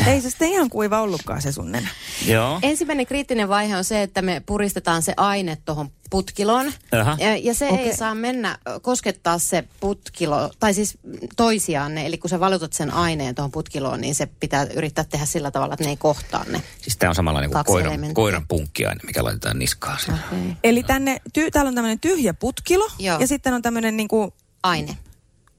ei 0.07 0.21
se 0.21 0.29
sitten 0.29 0.49
ihan 0.49 0.69
kuiva 0.69 1.01
ollutkaan 1.01 1.41
se 1.41 1.51
sun 1.51 1.71
nenä. 1.71 1.89
Joo. 2.25 2.59
Ensimmäinen 2.61 3.05
kriittinen 3.05 3.49
vaihe 3.49 3.77
on 3.77 3.83
se, 3.83 4.01
että 4.01 4.21
me 4.21 4.41
puristetaan 4.45 5.01
se 5.01 5.13
aine 5.17 5.57
tuohon 5.65 5.89
putkiloon. 6.09 6.73
Aha. 7.01 7.17
Ja, 7.19 7.37
ja 7.37 7.53
se 7.53 7.67
Okei. 7.67 7.85
ei 7.85 7.95
saa 7.95 8.15
mennä, 8.15 8.57
koskettaa 8.81 9.39
se 9.39 9.63
putkilo, 9.79 10.51
tai 10.59 10.73
siis 10.73 10.97
toisiaan 11.35 11.95
ne. 11.95 12.05
Eli 12.05 12.17
kun 12.17 12.29
sä 12.29 12.39
valutat 12.39 12.73
sen 12.73 12.93
aineen 12.93 13.35
tuohon 13.35 13.51
putkiloon, 13.51 14.01
niin 14.01 14.15
se 14.15 14.25
pitää 14.25 14.67
yrittää 14.75 15.03
tehdä 15.03 15.25
sillä 15.25 15.51
tavalla, 15.51 15.73
että 15.73 15.83
ne 15.83 15.89
ei 15.89 15.97
kohtaa 15.97 16.45
ne. 16.49 16.63
Siis 16.81 16.97
tää 16.97 17.09
on 17.09 17.15
samanlainen 17.15 17.49
kuin 17.49 17.53
Kaksi 17.53 17.71
koiran, 17.71 17.91
elementtiä. 17.91 18.15
koiran 18.15 18.47
punkkiaine, 18.47 18.99
mikä 19.05 19.23
laitetaan 19.23 19.59
niskaan 19.59 19.99
sinne. 19.99 20.19
Okay. 20.27 20.39
Eli 20.63 20.83
tänne, 20.83 21.21
ty, 21.33 21.51
täällä 21.51 21.69
on 21.69 21.75
tämmöinen 21.75 21.99
tyhjä 21.99 22.33
putkilo 22.33 22.87
Joo. 22.99 23.19
ja 23.19 23.27
sitten 23.27 23.53
on 23.53 23.61
tämmöinen 23.61 23.97
niinku, 23.97 24.33
Aine. 24.63 24.97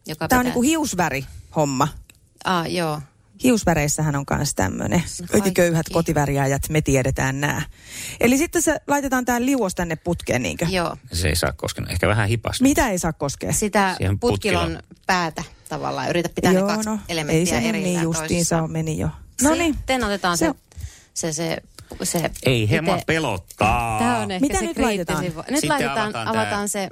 Joka 0.06 0.28
tää 0.28 0.38
on 0.38 0.40
pitää... 0.40 0.42
niinku 0.42 0.62
hiusväri 0.62 1.24
homma. 1.56 1.88
Ah, 2.44 2.72
joo. 2.72 3.00
Hiusväreissähän 3.44 4.16
on 4.16 4.24
myös 4.30 4.54
tämmöinen. 4.54 5.00
Kaikki 5.00 5.26
kaikki. 5.32 5.52
köyhät 5.52 5.86
kotiväriäjät, 5.92 6.62
me 6.68 6.80
tiedetään 6.80 7.40
nämä. 7.40 7.62
Eli 8.20 8.38
sitten 8.38 8.62
se 8.62 8.76
laitetaan 8.86 9.24
tää 9.24 9.44
liuos 9.44 9.74
tänne 9.74 9.96
putkeen 9.96 10.42
niinkö? 10.42 10.66
Joo. 10.70 10.96
Se 11.12 11.28
ei 11.28 11.36
saa 11.36 11.52
koskea. 11.52 11.84
Ehkä 11.90 12.08
vähän 12.08 12.28
hipasta. 12.28 12.62
Mitä 12.62 12.88
ei 12.88 12.98
saa 12.98 13.12
koskea? 13.12 13.52
Sitä 13.52 13.88
putkilon 13.90 14.18
putkilon. 14.20 14.78
päätä 15.06 15.42
tavallaan. 15.68 16.10
Yritä 16.10 16.28
pitää 16.34 16.52
Joo, 16.52 16.66
ne 16.66 16.72
kaksi 16.74 16.88
no, 16.88 16.98
elementtiä 17.08 17.58
ei 17.58 17.62
se 17.62 17.72
niin 17.72 18.02
justiinsa 18.02 18.62
ole, 18.62 18.68
meni 18.68 18.98
jo. 18.98 19.08
No 19.42 19.54
niin. 19.54 19.74
Sitten 19.74 20.04
otetaan 20.04 20.38
Se 20.38 20.44
se, 20.44 20.48
on- 20.48 20.56
se, 21.14 21.32
se, 21.32 21.62
se, 22.02 22.30
Ei 22.46 22.70
hema 22.70 22.96
ite- 22.96 23.02
pelottaa. 23.06 23.98
Tämä 23.98 24.18
on 24.18 24.30
ehkä 24.30 24.46
Mitä 24.46 24.58
se 24.58 24.66
nyt 24.66 24.78
laitetaan? 24.78 25.24
Nyt 25.24 25.34
Sitten 25.34 25.68
laitetaan, 25.68 25.98
avataan 25.98 26.28
avataan, 26.28 26.50
tää 26.50 26.66
se... 26.66 26.88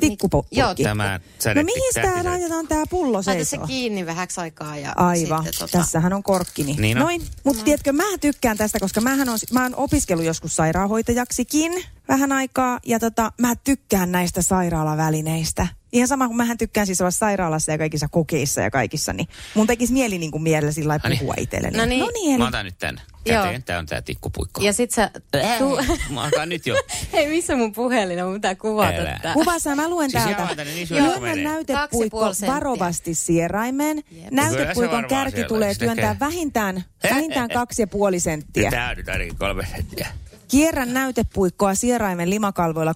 Tikkupukki. 0.00 0.60
Joo, 0.60 0.74
Tämä 0.82 1.20
No 1.54 1.62
mihin 1.62 1.82
tää 1.94 2.02
tähtisä- 2.04 2.30
laitetaan 2.30 2.68
tää 2.68 2.84
pullo 2.90 3.22
Laita 3.26 3.44
se 3.44 3.58
kiinni 3.66 4.06
vähäksi 4.06 4.40
aikaa 4.40 4.76
ja 4.76 4.92
Aivan, 4.96 5.44
sitten 5.44 5.58
tota, 5.68 5.78
tässähän 5.78 6.12
on 6.12 6.22
korkkini. 6.22 6.76
Niin 6.78 6.96
on. 6.98 7.02
Noin, 7.02 7.22
mutta 7.44 7.64
tiedätkö, 7.64 7.92
mä 7.92 8.18
tykkään 8.20 8.56
tästä, 8.56 8.78
koska 8.80 9.00
mähän 9.00 9.28
on, 9.28 9.38
mä 9.52 9.62
oon 9.62 9.74
opiskellut 9.76 10.24
joskus 10.26 10.56
sairaanhoitajaksikin 10.56 11.84
vähän 12.08 12.32
aikaa, 12.32 12.80
ja 12.86 12.98
tota, 12.98 13.32
mä 13.40 13.54
tykkään 13.64 14.12
näistä 14.12 14.42
sairaalavälineistä. 14.42 15.66
Ihan 15.92 16.08
sama 16.08 16.26
kuin 16.26 16.36
mähän 16.36 16.58
tykkään 16.58 16.86
siis 16.86 17.00
olla 17.00 17.10
sairaalassa 17.10 17.72
ja 17.72 17.78
kaikissa 17.78 18.08
kokeissa 18.10 18.60
ja 18.60 18.70
kaikissa, 18.70 19.12
niin 19.12 19.28
mun 19.54 19.66
tekisi 19.66 19.92
mieli 19.92 20.18
niin 20.18 20.30
kuin 20.30 20.42
mielellä 20.42 20.72
sillä 20.72 20.88
lailla 20.88 21.08
Ai 21.08 21.16
puhua 21.16 21.34
itselleni. 21.38 21.78
No 21.78 21.84
niin. 21.84 22.00
no 22.00 22.10
niin 22.14 22.38
Mä 22.38 22.44
eli, 22.44 22.48
otan 22.48 22.64
nyt 22.64 22.78
tän 22.78 23.00
käteen. 23.24 23.62
Tää 23.62 23.78
on 23.78 23.86
tää 23.86 24.02
tikkupuikko. 24.02 24.60
Ja 24.62 24.72
sit 24.72 24.90
sä... 24.90 25.10
Tu... 25.58 25.78
Mä 26.14 26.22
alkaa 26.22 26.46
nyt 26.46 26.66
jo. 26.66 26.76
Hei, 27.12 27.28
missä 27.28 27.56
mun 27.56 27.72
puhelin 27.72 28.22
on? 28.22 28.28
Mun 28.28 28.36
pitää 28.36 28.54
kuvata 28.54 28.96
Älä. 28.96 29.18
tää. 29.22 29.34
kuvassa 29.34 29.74
mä 29.74 29.88
luen 29.88 30.10
Siis 30.10 30.24
täältä. 30.24 30.64
ne 30.64 30.64
niin 30.64 30.88
ja 30.90 31.42
näytepuikko 31.42 32.32
varovasti 32.46 33.14
sieraimeen. 33.14 33.96
Jep. 33.96 34.06
Kyllä 34.28 34.42
Näytepuikon 34.42 35.04
kärki 35.08 35.44
tulee 35.44 35.74
työntää 35.74 36.16
vähintään, 36.20 36.84
vähintään 37.10 37.48
kaksi 37.48 37.82
ja 37.82 37.86
puoli 37.86 38.20
senttiä. 38.20 38.70
Tää 38.70 38.90
on 38.90 38.96
nyt 38.96 39.08
ainakin 39.08 39.36
kolme 39.36 39.66
senttiä. 39.66 40.08
Kierrä 40.48 40.86
näytepuikkoa 40.86 41.74
sieraimen 41.74 42.30
limakalvoilla 42.30 42.92
3-4 42.92 42.94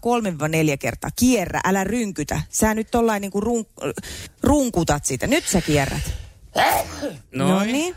kertaa. 0.78 1.10
Kierrä, 1.16 1.60
älä 1.64 1.84
rynkytä. 1.84 2.42
Sä 2.48 2.74
nyt 2.74 2.88
tollain 2.90 3.20
niinku 3.20 3.40
run, 3.40 3.66
runkutat 4.42 5.04
sitä. 5.04 5.26
Nyt 5.26 5.44
sä 5.46 5.60
kierrät. 5.60 6.12
No 7.34 7.64
niin. 7.64 7.94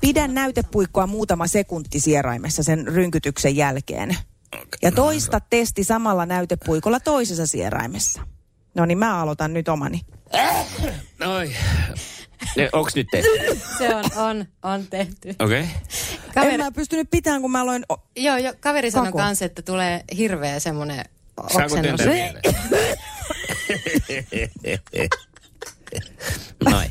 Pidä 0.00 0.28
näytepuikkoa 0.28 1.06
muutama 1.06 1.46
sekunti 1.46 2.00
sieraimessa 2.00 2.62
sen 2.62 2.86
rynkytyksen 2.86 3.56
jälkeen. 3.56 4.16
Ja 4.82 4.92
toista 4.92 5.40
testi 5.40 5.84
samalla 5.84 6.26
näytepuikolla 6.26 7.00
toisessa 7.00 7.46
sieraimessa. 7.46 8.22
No 8.74 8.86
niin, 8.86 8.98
mä 8.98 9.20
aloitan 9.20 9.52
nyt 9.52 9.68
omani. 9.68 10.00
Noi. 11.18 11.56
Ne, 12.56 12.68
onks 12.72 12.94
nyt 12.94 13.06
tehty? 13.10 13.28
Se 13.78 13.94
on, 13.94 14.04
on, 14.16 14.46
on 14.62 14.86
tehty. 14.86 15.28
Okei. 15.28 15.44
Okay. 15.44 15.60
En 15.60 16.32
Kaveri, 16.34 16.58
mä 16.58 16.70
pystynyt 16.70 17.10
pitämään, 17.10 17.42
kun 17.42 17.50
mä 17.50 17.60
aloin... 17.60 17.84
O- 17.88 18.06
joo, 18.16 18.36
joo, 18.36 18.54
kaveri 18.60 18.90
sanoi 18.90 19.12
kanssa, 19.12 19.44
että 19.44 19.62
tulee 19.62 20.04
hirveä 20.16 20.60
semmoinen 20.60 21.04
Saanko 21.52 21.74
oksennus. 21.76 22.00
Noin. 26.64 26.90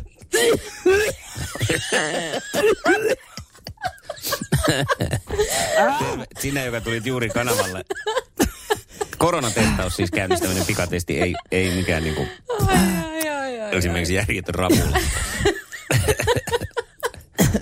Sinä, 6.40 6.64
joka 6.64 6.82
tulit 6.82 7.06
juuri 7.06 7.30
kanavalle. 7.30 7.86
Koronatestaus 9.18 9.96
siis 9.96 10.12
käynnistäminen 10.12 10.66
pikatesti, 10.66 11.22
ei, 11.22 11.36
ei 11.52 11.76
mikään 11.76 12.04
niinku, 12.04 12.28
Ai, 12.68 13.01
ai, 13.72 13.78
esimerkiksi 13.78 14.14
järjetön 14.14 14.56
rapulla. 14.56 14.98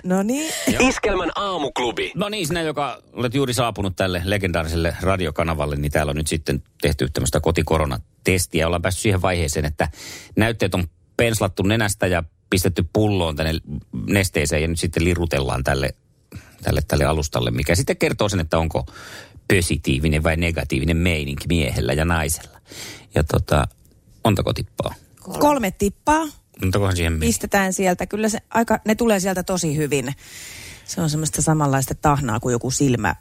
No 0.04 0.24
niin. 0.24 0.54
Iskelmän 0.80 1.32
aamuklubi. 1.36 2.12
No 2.16 2.30
niin, 2.30 2.48
sinä, 2.48 2.62
joka 2.62 3.02
olet 3.14 3.34
juuri 3.34 3.54
saapunut 3.54 3.96
tälle 3.96 4.22
legendaariselle 4.26 4.96
radiokanavalle, 5.02 5.76
niin 5.76 5.92
täällä 5.92 6.10
on 6.10 6.16
nyt 6.16 6.28
sitten 6.28 6.64
tehty 6.82 7.10
tämmöistä 7.14 7.40
kotikoronatestiä. 7.40 8.68
Ollaan 8.68 8.82
päässyt 8.82 9.02
siihen 9.02 9.22
vaiheeseen, 9.22 9.66
että 9.66 9.88
näytteet 10.36 10.76
on 10.76 10.88
penslattu 11.18 11.64
nenästä 11.64 12.08
ja 12.08 12.24
pistetty 12.50 12.86
pulloon 12.94 13.36
tänne 13.36 13.54
nesteeseen 14.08 14.62
ja 14.62 14.68
nyt 14.68 14.80
sitten 14.80 15.04
lirutellaan 15.04 15.64
tälle, 15.64 15.96
tälle, 16.64 16.82
tälle 16.88 17.06
alustalle, 17.06 17.52
mikä 17.52 17.76
sitten 17.76 17.98
kertoo 17.98 18.30
sen, 18.30 18.40
että 18.40 18.58
onko 18.58 18.86
positiivinen 19.54 20.24
vai 20.24 20.38
negatiivinen 20.38 20.98
meininki 20.98 21.48
miehellä 21.48 21.94
ja 21.94 22.06
naisella. 22.06 22.60
Ja 23.16 23.24
tota, 23.24 23.68
montako 24.24 24.54
tippaa? 24.54 24.96
Kolme 25.40 25.72
tippaa. 25.72 26.28
Onkohan 26.64 26.96
siihen 26.96 27.20
pistetään 27.20 27.74
sieltä. 27.74 28.06
Kyllä 28.06 28.30
se 28.30 28.40
aika, 28.50 28.80
ne 28.86 28.96
tulee 28.96 29.20
sieltä 29.20 29.44
tosi 29.44 29.78
hyvin. 29.78 30.14
Se 30.86 31.02
on 31.02 31.10
semmoista 31.10 31.42
samanlaista 31.42 31.96
tahnaa 31.96 32.40
kuin 32.40 32.52
joku 32.52 32.72
silmä, 32.72 33.16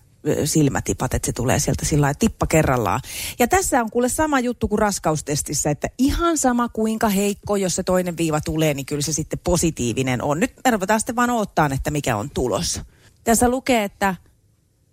silmätipat, 0.44 1.14
että 1.14 1.26
se 1.26 1.32
tulee 1.32 1.58
sieltä 1.58 1.84
sillä 1.84 2.04
lailla 2.04 2.18
tippa 2.18 2.46
kerrallaan. 2.46 3.00
Ja 3.38 3.48
tässä 3.48 3.80
on 3.80 3.90
kuule 3.90 4.08
sama 4.08 4.40
juttu 4.40 4.68
kuin 4.68 4.78
raskaustestissä, 4.78 5.70
että 5.70 5.88
ihan 5.98 6.38
sama 6.38 6.68
kuinka 6.68 7.08
heikko, 7.08 7.56
jos 7.56 7.76
se 7.76 7.82
toinen 7.82 8.16
viiva 8.16 8.40
tulee, 8.40 8.74
niin 8.74 8.86
kyllä 8.86 9.02
se 9.02 9.12
sitten 9.12 9.38
positiivinen 9.44 10.22
on. 10.22 10.40
Nyt 10.40 10.52
me 10.64 10.70
ruvetaan 10.70 11.00
sitten 11.00 11.16
vaan 11.16 11.30
odottaa, 11.30 11.70
että 11.74 11.90
mikä 11.90 12.16
on 12.16 12.30
tulos. 12.30 12.80
Tässä 13.24 13.48
lukee, 13.48 13.84
että 13.84 14.14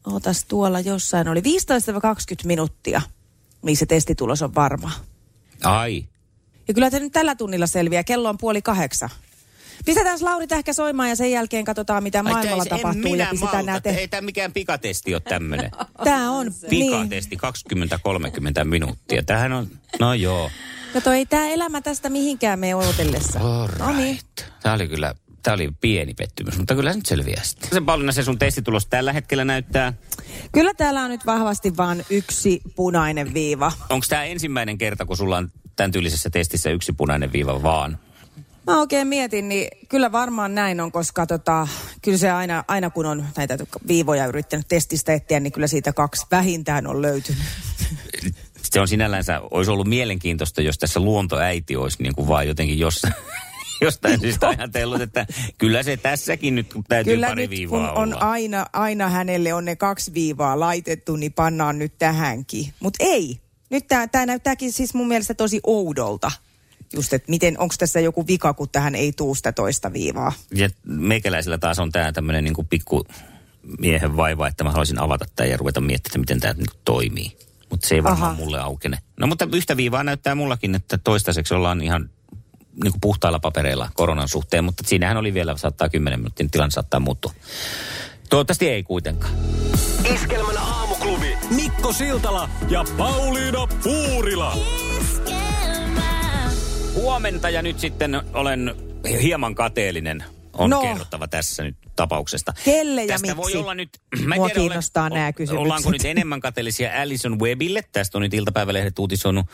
ootas 0.07 0.45
tuolla 0.45 0.79
jossain, 0.79 1.27
oli 1.27 1.39
15-20 1.39 1.43
minuuttia, 2.43 3.01
missä 3.61 3.79
se 3.79 3.85
testitulos 3.85 4.41
on 4.41 4.55
varma. 4.55 4.91
Ai. 5.63 6.05
Ja 6.67 6.73
kyllä 6.73 6.91
te 6.91 6.99
nyt 6.99 7.13
tällä 7.13 7.35
tunnilla 7.35 7.67
selviää. 7.67 8.03
Kello 8.03 8.29
on 8.29 8.37
puoli 8.37 8.61
kahdeksan. 8.61 9.09
Pistetään 9.85 10.19
Lauri 10.21 10.47
Tähkä 10.47 10.73
soimaan 10.73 11.09
ja 11.09 11.15
sen 11.15 11.31
jälkeen 11.31 11.65
katsotaan, 11.65 12.03
mitä 12.03 12.23
maailmalla 12.23 12.63
Ai, 12.63 12.69
tapahtuu. 12.69 13.15
Ja 13.15 13.27
pistetään 13.31 13.65
malta. 13.65 13.81
te... 13.81 13.89
Ei 13.89 14.07
tämä 14.07 14.21
mikään 14.21 14.53
pikatesti 14.53 15.13
ole 15.13 15.21
tämmöinen. 15.21 15.71
Tämä 16.03 16.31
on, 16.31 16.45
niin. 16.45 16.69
Pikatesti 16.69 17.37
20-30 18.61 18.63
minuuttia. 18.63 19.23
Tähän 19.23 19.53
on, 19.53 19.67
no 19.99 20.13
joo. 20.13 20.51
Kato, 20.93 21.11
ei 21.11 21.25
tämä 21.25 21.47
elämä 21.47 21.81
tästä 21.81 22.09
mihinkään 22.09 22.59
me 22.59 22.75
odotellessa. 22.75 23.39
No 23.79 23.93
niin. 23.97 24.19
Tämä 24.63 24.75
oli 24.75 24.87
kyllä, 24.87 25.15
tämä 25.43 25.53
oli 25.53 25.69
pieni 25.81 26.13
pettymys, 26.13 26.57
mutta 26.57 26.75
kyllä 26.75 26.91
se 26.91 26.97
nyt 26.97 27.05
selviää 27.05 27.43
sitten. 27.43 27.69
Sen 27.69 27.85
Pauliina 27.85 28.11
se 28.11 28.23
sun 28.23 28.39
testitulos 28.39 28.85
tällä 28.85 29.13
hetkellä 29.13 29.45
näyttää. 29.45 29.93
Kyllä 30.51 30.73
täällä 30.73 31.01
on 31.01 31.09
nyt 31.09 31.25
vahvasti 31.25 31.77
vain 31.77 32.05
yksi 32.09 32.61
punainen 32.75 33.33
viiva. 33.33 33.71
Onko 33.89 34.05
tämä 34.09 34.23
ensimmäinen 34.23 34.77
kerta, 34.77 35.05
kun 35.05 35.17
sulla 35.17 35.37
on 35.37 35.51
tämän 35.75 35.91
tyylisessä 35.91 36.29
testissä 36.29 36.69
yksi 36.69 36.93
punainen 36.93 37.31
viiva 37.31 37.63
vaan? 37.63 37.97
Mä 38.67 38.79
oikein 38.79 39.07
mietin, 39.07 39.49
niin 39.49 39.67
kyllä 39.89 40.11
varmaan 40.11 40.55
näin 40.55 40.81
on, 40.81 40.91
koska 40.91 41.25
tota, 41.25 41.67
kyllä 42.01 42.17
se 42.17 42.31
aina, 42.31 42.63
aina 42.67 42.89
kun 42.89 43.05
on 43.05 43.25
näitä 43.37 43.57
viivoja 43.87 44.25
yrittänyt 44.25 44.67
testistä 44.67 45.13
etsiä, 45.13 45.39
niin 45.39 45.53
kyllä 45.53 45.67
siitä 45.67 45.93
kaksi 45.93 46.25
vähintään 46.31 46.87
on 46.87 47.01
löytynyt. 47.01 47.41
Se 48.71 48.81
on 48.81 48.87
sinällänsä, 48.87 49.41
olisi 49.51 49.71
ollut 49.71 49.87
mielenkiintoista, 49.87 50.61
jos 50.61 50.77
tässä 50.77 50.99
luontoäiti 50.99 51.75
olisi 51.75 52.03
niin 52.03 52.15
kuin 52.15 52.27
vaan 52.27 52.47
jotenkin 52.47 52.79
jossain, 52.79 53.13
jostain 53.81 54.19
syystä 54.19 54.47
ajatellut, 54.47 55.01
että 55.01 55.25
kyllä 55.57 55.83
se 55.83 55.97
tässäkin 55.97 56.55
nyt 56.55 56.67
täytyy 56.87 57.13
Kyllä 57.13 57.27
pari 57.27 57.41
nyt 57.41 57.49
viivaa 57.49 57.93
kun 57.93 58.01
on 58.01 58.13
olla. 58.13 58.25
aina, 58.25 58.65
aina 58.73 59.09
hänelle 59.09 59.53
on 59.53 59.65
ne 59.65 59.75
kaksi 59.75 60.13
viivaa 60.13 60.59
laitettu, 60.59 61.15
niin 61.15 61.33
pannaan 61.33 61.79
nyt 61.79 61.97
tähänkin. 61.97 62.73
Mutta 62.79 63.03
ei. 63.03 63.39
Nyt 63.69 63.87
tämä 63.87 64.25
näyttääkin 64.25 64.71
siis 64.71 64.93
mun 64.93 65.07
mielestä 65.07 65.33
tosi 65.33 65.59
oudolta. 65.63 66.31
Just, 66.93 67.13
että 67.13 67.29
miten, 67.29 67.59
onko 67.59 67.75
tässä 67.79 67.99
joku 67.99 68.27
vika, 68.27 68.53
kun 68.53 68.69
tähän 68.69 68.95
ei 68.95 69.11
tuu 69.11 69.35
sitä 69.35 69.51
toista 69.51 69.93
viivaa. 69.93 70.33
Ja 70.55 70.69
meikäläisellä 70.85 71.57
taas 71.57 71.79
on 71.79 71.91
tämä 71.91 72.11
tämmöinen 72.11 72.43
niin 72.43 72.53
kuin 72.53 72.67
pikku 72.67 73.05
miehen 73.79 74.17
vaiva, 74.17 74.47
että 74.47 74.63
mä 74.63 74.71
haluaisin 74.71 74.99
avata 74.99 75.25
tämän 75.35 75.51
ja 75.51 75.57
ruveta 75.57 75.81
miettimään, 75.81 76.21
miten 76.21 76.39
tämä 76.39 76.53
niin 76.53 76.65
toimii. 76.85 77.37
Mutta 77.69 77.87
se 77.87 77.95
ei 77.95 78.03
varmaan 78.03 78.31
Aha. 78.31 78.43
mulle 78.43 78.59
aukene. 78.59 78.97
No 79.19 79.27
mutta 79.27 79.47
yhtä 79.53 79.77
viivaa 79.77 80.03
näyttää 80.03 80.35
mullakin, 80.35 80.75
että 80.75 80.97
toistaiseksi 80.97 81.53
ollaan 81.53 81.81
ihan 81.81 82.09
niin 82.83 82.91
kuin 82.91 83.01
puhtailla 83.01 83.39
papereilla 83.39 83.89
koronan 83.93 84.29
suhteen, 84.29 84.63
mutta 84.63 84.83
siinähän 84.87 85.17
oli 85.17 85.33
vielä 85.33 85.57
saattaa 85.57 85.89
10 85.89 86.19
minuutin 86.19 86.51
tilanne 86.51 86.71
saattaa 86.71 86.99
muuttua. 86.99 87.33
Toivottavasti 88.29 88.69
ei 88.69 88.83
kuitenkaan. 88.83 89.33
Iskelmän 90.13 90.57
aamuklubi. 90.57 91.37
Mikko 91.55 91.93
Siltala 91.93 92.49
ja 92.69 92.85
Pauliina 92.97 93.67
Puurila. 93.83 94.57
Huomenta 96.93 97.49
ja 97.49 97.61
nyt 97.61 97.79
sitten 97.79 98.21
olen 98.33 98.75
hieman 99.21 99.55
kateellinen. 99.55 100.23
On 100.53 100.69
No. 100.69 100.81
kerrottava 100.81 101.27
tässä 101.27 101.63
nyt 101.63 101.75
tapauksesta. 101.95 102.53
Kelle 102.65 103.01
ja 103.01 103.07
Tästä 103.07 103.37
voi 103.37 103.45
miksi? 103.45 103.57
olla 103.57 103.73
nyt, 103.73 103.89
mä 104.25 104.35
en 104.35 104.41
Mua 104.41 104.47
tiedä, 104.47 104.59
olen- 104.59 104.69
kiinnostaa 104.69 105.09
nämä 105.09 105.33
kysymykset. 105.33 105.61
Ollaanko 105.63 105.91
nyt 105.91 106.05
enemmän 106.05 106.39
kateellisia 106.39 107.01
Alison 107.01 107.39
Webbille? 107.39 107.83
Tästä 107.91 108.17
on 108.17 108.21
nyt 108.21 108.33
iltapäivälehdet 108.33 108.99
uutisoinut 108.99 109.45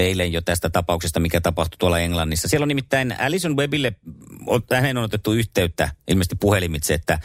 eilen 0.00 0.32
jo 0.32 0.40
tästä 0.40 0.70
tapauksesta, 0.70 1.20
mikä 1.20 1.40
tapahtui 1.40 1.76
tuolla 1.78 1.98
Englannissa. 1.98 2.48
Siellä 2.48 2.64
on 2.64 2.68
nimittäin 2.68 3.14
Alison 3.20 3.56
Webbille, 3.56 3.92
ot- 4.40 4.74
hänen 4.74 4.96
on 4.96 5.04
otettu 5.04 5.32
yhteyttä 5.32 5.90
ilmeisesti 6.08 6.36
puhelimitse, 6.36 6.94
että 6.94 7.18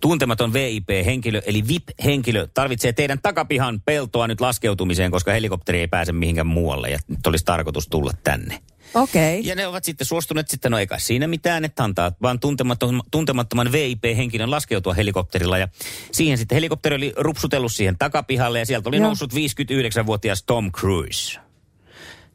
tuntematon 0.00 0.52
VIP-henkilö, 0.52 1.42
eli 1.46 1.68
VIP-henkilö, 1.68 2.46
tarvitsee 2.54 2.92
teidän 2.92 3.18
takapihan 3.22 3.80
peltoa 3.80 4.26
nyt 4.26 4.40
laskeutumiseen, 4.40 5.10
koska 5.10 5.32
helikopteri 5.32 5.80
ei 5.80 5.88
pääse 5.88 6.12
mihinkään 6.12 6.46
muualle 6.46 6.90
ja 6.90 6.98
nyt 7.08 7.26
olisi 7.26 7.44
tarkoitus 7.44 7.88
tulla 7.88 8.12
tänne. 8.24 8.58
Okei. 8.94 9.40
Ja 9.44 9.54
ne 9.54 9.66
ovat 9.66 9.84
sitten 9.84 10.06
suostuneet 10.06 10.48
sitten, 10.48 10.70
no 10.72 10.78
eikä 10.78 10.98
siinä 10.98 11.26
mitään, 11.26 11.64
että 11.64 11.84
antaa 11.84 12.12
vaan 12.22 12.40
tuntemattoman, 12.40 13.02
tuntemattoman 13.10 13.72
VIP-henkilön 13.72 14.50
laskeutua 14.50 14.94
helikopterilla. 14.94 15.58
Ja 15.58 15.68
siihen 16.12 16.38
sitten 16.38 16.56
helikopteri 16.56 16.96
oli 16.96 17.12
rupsutellut 17.16 17.72
siihen 17.72 17.98
takapihalle 17.98 18.58
ja 18.58 18.66
sieltä 18.66 18.88
oli 18.88 18.96
Joo. 18.96 19.06
noussut 19.06 19.32
59-vuotias 19.32 20.42
Tom 20.42 20.72
Cruise 20.72 21.47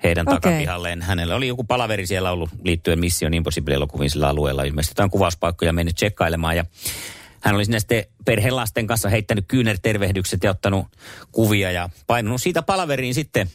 heidän 0.03 0.27
Okei. 0.27 0.41
takapihalleen. 0.41 1.01
Hänellä 1.01 1.35
oli 1.35 1.47
joku 1.47 1.63
palaveri 1.63 2.07
siellä 2.07 2.31
ollut 2.31 2.49
liittyen 2.63 2.99
Mission 2.99 3.33
Impossible-elokuviin 3.33 4.09
sillä 4.09 4.29
alueella. 4.29 4.63
Ilmeisesti 4.63 4.91
jotain 4.91 5.09
kuvauspaikkoja 5.09 5.73
mennyt 5.73 5.95
tsekkailemaan 5.95 6.57
ja 6.57 6.65
hän 7.43 7.55
oli 7.55 7.65
sinne 7.65 7.79
sitten 7.79 8.03
perheen 8.25 8.55
lasten 8.55 8.87
kanssa 8.87 9.09
heittänyt 9.09 9.45
kyynärtervehdykset 9.47 10.43
ja 10.43 10.51
ottanut 10.51 10.87
kuvia 11.31 11.71
ja 11.71 11.89
painunut 12.07 12.41
siitä 12.41 12.61
palaveriin 12.61 13.13
sitten. 13.13 13.49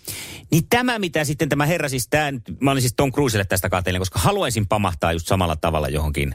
Niin 0.50 0.66
tämä, 0.70 0.98
mitä 0.98 1.24
sitten 1.24 1.48
tämä 1.48 1.66
herra 1.66 1.88
siis, 1.88 2.08
tämä, 2.08 2.32
mä 2.60 2.70
olin 2.70 2.82
siis 2.82 2.94
Tom 2.96 3.12
Cruiselle 3.12 3.44
tästä 3.44 3.68
kateellinen, 3.68 4.00
koska 4.00 4.18
haluaisin 4.18 4.66
pamahtaa 4.66 5.12
just 5.12 5.26
samalla 5.26 5.56
tavalla 5.56 5.88
johonkin 5.88 6.34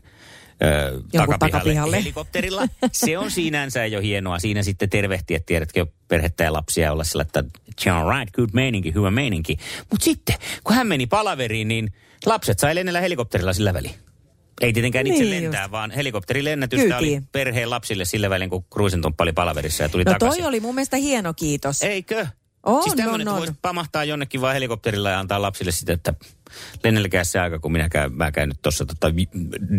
ö, 0.64 1.02
takapihalle, 1.12 1.38
takapihalle. 1.52 1.98
helikopterilla. 1.98 2.68
Se 2.92 3.18
on 3.18 3.32
sinänsä 3.32 3.86
jo 3.86 4.02
hienoa. 4.02 4.40
Siinä 4.40 4.64
sitten 4.64 4.90
tervehtiä, 4.90 5.40
tiedätkö, 5.46 5.86
perhettä 6.08 6.44
ja 6.44 6.54
lapsia 6.54 6.84
ja 6.84 6.92
olla 6.92 7.04
sillä, 7.04 7.22
että 7.22 7.44
"It's 7.72 7.92
all 7.92 8.12
right, 8.20 8.34
good 8.36 8.50
meininki, 8.54 8.94
hyvä 8.94 9.12
meininki. 9.12 9.58
Mutta 9.92 10.04
sitten, 10.04 10.36
kun 10.64 10.76
hän 10.76 10.88
meni 10.88 11.08
palaveriin, 11.08 11.68
niin 11.68 11.94
lapset 12.26 12.60
sai 12.60 12.76
lennellä 12.76 13.02
helikopterilla 13.02 13.54
sillä 13.54 13.74
väliin. 13.74 13.96
Ei 14.62 14.74
tietenkään 14.74 15.08
itse 15.08 15.24
Niin 15.24 15.44
lentää, 15.44 15.72
vaan 15.72 15.92
helikopterilennätystä 15.92 16.98
oli 16.98 17.06
Kyytiin. 17.08 17.28
perheen 17.32 17.70
lapsille 17.70 18.06
sillä 18.06 18.30
välin, 18.30 18.50
kun 18.50 18.66
Cruisentomppa 18.74 19.24
oli 19.24 19.34
palaverissa 19.34 19.84
ja 19.84 19.90
tuli 19.90 20.04
No 20.04 20.12
takaisin. 20.14 20.42
toi 20.44 20.48
oli 20.50 20.60
mun 20.60 20.76
mielestä 20.76 20.98
hieno 20.98 21.34
kiitos. 21.34 21.82
Eikö? 21.82 22.28
On, 22.64 22.84
siis 22.84 22.96
tämmöinen, 22.96 23.14
on, 23.16 23.22
että 23.22 23.32
on. 23.32 23.38
voisi 23.38 23.54
pamahtaa 23.62 24.04
jonnekin 24.04 24.42
vaan 24.42 24.54
helikopterilla 24.54 25.10
ja 25.10 25.20
antaa 25.20 25.42
lapsille 25.42 25.72
sitten, 25.72 25.94
että 25.94 26.14
lennelkää 26.84 27.24
se 27.24 27.40
aika, 27.40 27.60
kun 27.60 27.72
minä 27.72 27.90
käyn, 27.90 28.14
mä 28.14 28.32
käyn 28.32 28.50
nyt 28.50 28.62
tuossa 28.62 28.86
tota, 28.86 29.08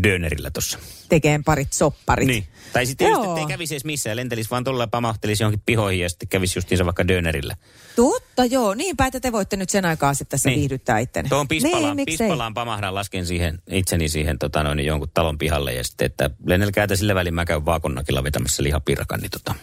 dönerillä 0.02 0.50
tuossa. 0.50 0.78
Tekeen 1.08 1.44
parit 1.44 1.72
sopparit. 1.72 2.26
Niin. 2.26 2.46
Tai 2.72 2.86
sitten 2.86 3.08
just, 3.08 3.22
Joo. 3.22 3.32
että 3.32 3.40
ei 3.40 3.46
kävisi 3.46 3.74
edes 3.74 3.84
missään, 3.84 4.16
lentelisi 4.16 4.50
vaan 4.50 4.64
tuolla 4.64 4.86
pamahtelisi 4.86 5.42
johonkin 5.42 5.62
pihoihin 5.66 6.02
ja 6.02 6.08
sitten 6.08 6.28
kävisi 6.28 6.58
justiinsa 6.58 6.84
vaikka 6.84 7.08
dönerillä. 7.08 7.56
Totta, 7.96 8.44
joo. 8.44 8.74
Niinpä, 8.74 9.06
että 9.06 9.20
te 9.20 9.32
voitte 9.32 9.56
nyt 9.56 9.70
sen 9.70 9.84
aikaa 9.84 10.14
sitten 10.14 10.30
tässä 10.30 10.48
Niin. 10.48 10.58
viihdyttää 10.60 10.98
ittenne. 10.98 11.28
Tuohon 11.28 11.48
pispalaan, 11.48 11.96
niin, 11.96 12.06
pispalaan 12.06 12.54
pamahdan, 12.54 12.94
lasken 12.94 13.26
siihen, 13.26 13.62
itseni 13.70 14.08
siihen 14.08 14.38
tota 14.38 14.62
noin, 14.62 14.80
jonkun 14.86 15.10
talon 15.14 15.38
pihalle 15.38 15.72
ja 15.72 15.84
sitten, 15.84 16.06
että 16.06 16.30
lennelkää 16.46 16.86
sillä 16.94 17.14
välin 17.14 17.34
mä 17.34 17.44
käyn 17.44 17.64
vaakonnakilla 17.64 18.24
vetämässä 18.24 18.62
lihapirkan, 18.62 19.20
niin 19.20 19.30
tota, 19.30 19.54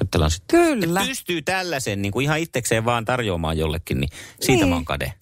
juttellaan 0.00 0.30
sitten. 0.30 0.60
Kyllä. 0.60 1.00
Et 1.00 1.06
pystyy 1.08 1.42
tällaisen 1.42 2.02
niin 2.02 2.12
kuin 2.12 2.24
ihan 2.24 2.38
itsekseen 2.38 2.84
vaan 2.84 3.04
tarjoamaan 3.04 3.58
jollekin, 3.58 4.00
niin 4.00 4.10
siitä 4.40 4.60
Niin. 4.64 4.68
mä 4.68 4.74
oon 4.74 4.84
kade. 4.84 5.12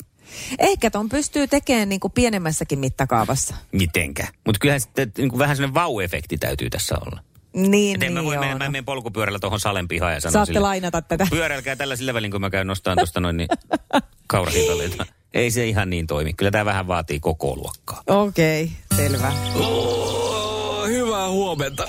Ehkä 0.58 0.90
ton 0.90 1.08
pystyy 1.08 1.46
tekemään 1.46 1.88
niin 1.88 2.00
kuin 2.00 2.12
pienemmässäkin 2.12 2.78
mittakaavassa. 2.78 3.54
Mitenkä? 3.72 4.26
Mutta 4.46 4.58
kyllähän 4.58 4.80
sitten 4.80 5.12
niin 5.18 5.28
kuin 5.30 5.38
vähän 5.38 5.56
sellainen 5.56 5.74
vau-efekti 5.74 6.38
täytyy 6.40 6.70
tässä 6.70 6.94
olla. 7.06 7.20
Niin, 7.52 7.94
Et 7.96 8.02
en 8.02 8.12
mä 8.12 8.20
niin 8.20 8.26
voi 8.26 8.34
joo, 8.34 8.40
mennä, 8.44 8.64
mä 8.64 8.70
menen 8.70 8.84
polkupyörällä 8.84 9.38
tuohon 9.38 9.60
salen 9.60 9.88
pihaan 9.88 10.14
ja 10.14 10.20
sanon 10.20 10.32
Saatte 10.32 10.46
sille, 10.52 10.60
lainata 10.60 11.02
tätä. 11.02 11.26
pyöräilkää 11.30 11.76
tällä 11.76 11.96
sillä 11.96 12.14
välin, 12.14 12.30
kun 12.30 12.40
mä 12.40 12.50
käyn 12.50 12.66
nostamaan 12.66 12.98
tuosta 12.98 13.20
noin 13.20 13.36
niin 13.36 13.48
kaurahintaleita. 14.26 15.06
Ei 15.34 15.50
se 15.50 15.66
ihan 15.66 15.90
niin 15.90 16.06
toimi. 16.06 16.32
Kyllä 16.32 16.50
tämä 16.50 16.64
vähän 16.64 16.86
vaatii 16.86 17.20
koko 17.20 17.56
luokkaa. 17.56 18.02
Okei, 18.06 18.64
okay, 18.92 19.06
selvä. 19.06 19.32
Oh, 19.54 20.86
hyvää 20.88 21.28
huomenta. 21.28 21.88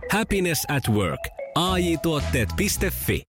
Happiness 0.11 0.65
at 0.67 0.89
work. 0.89 1.23
AJ-tuotteet.fi 1.55 3.19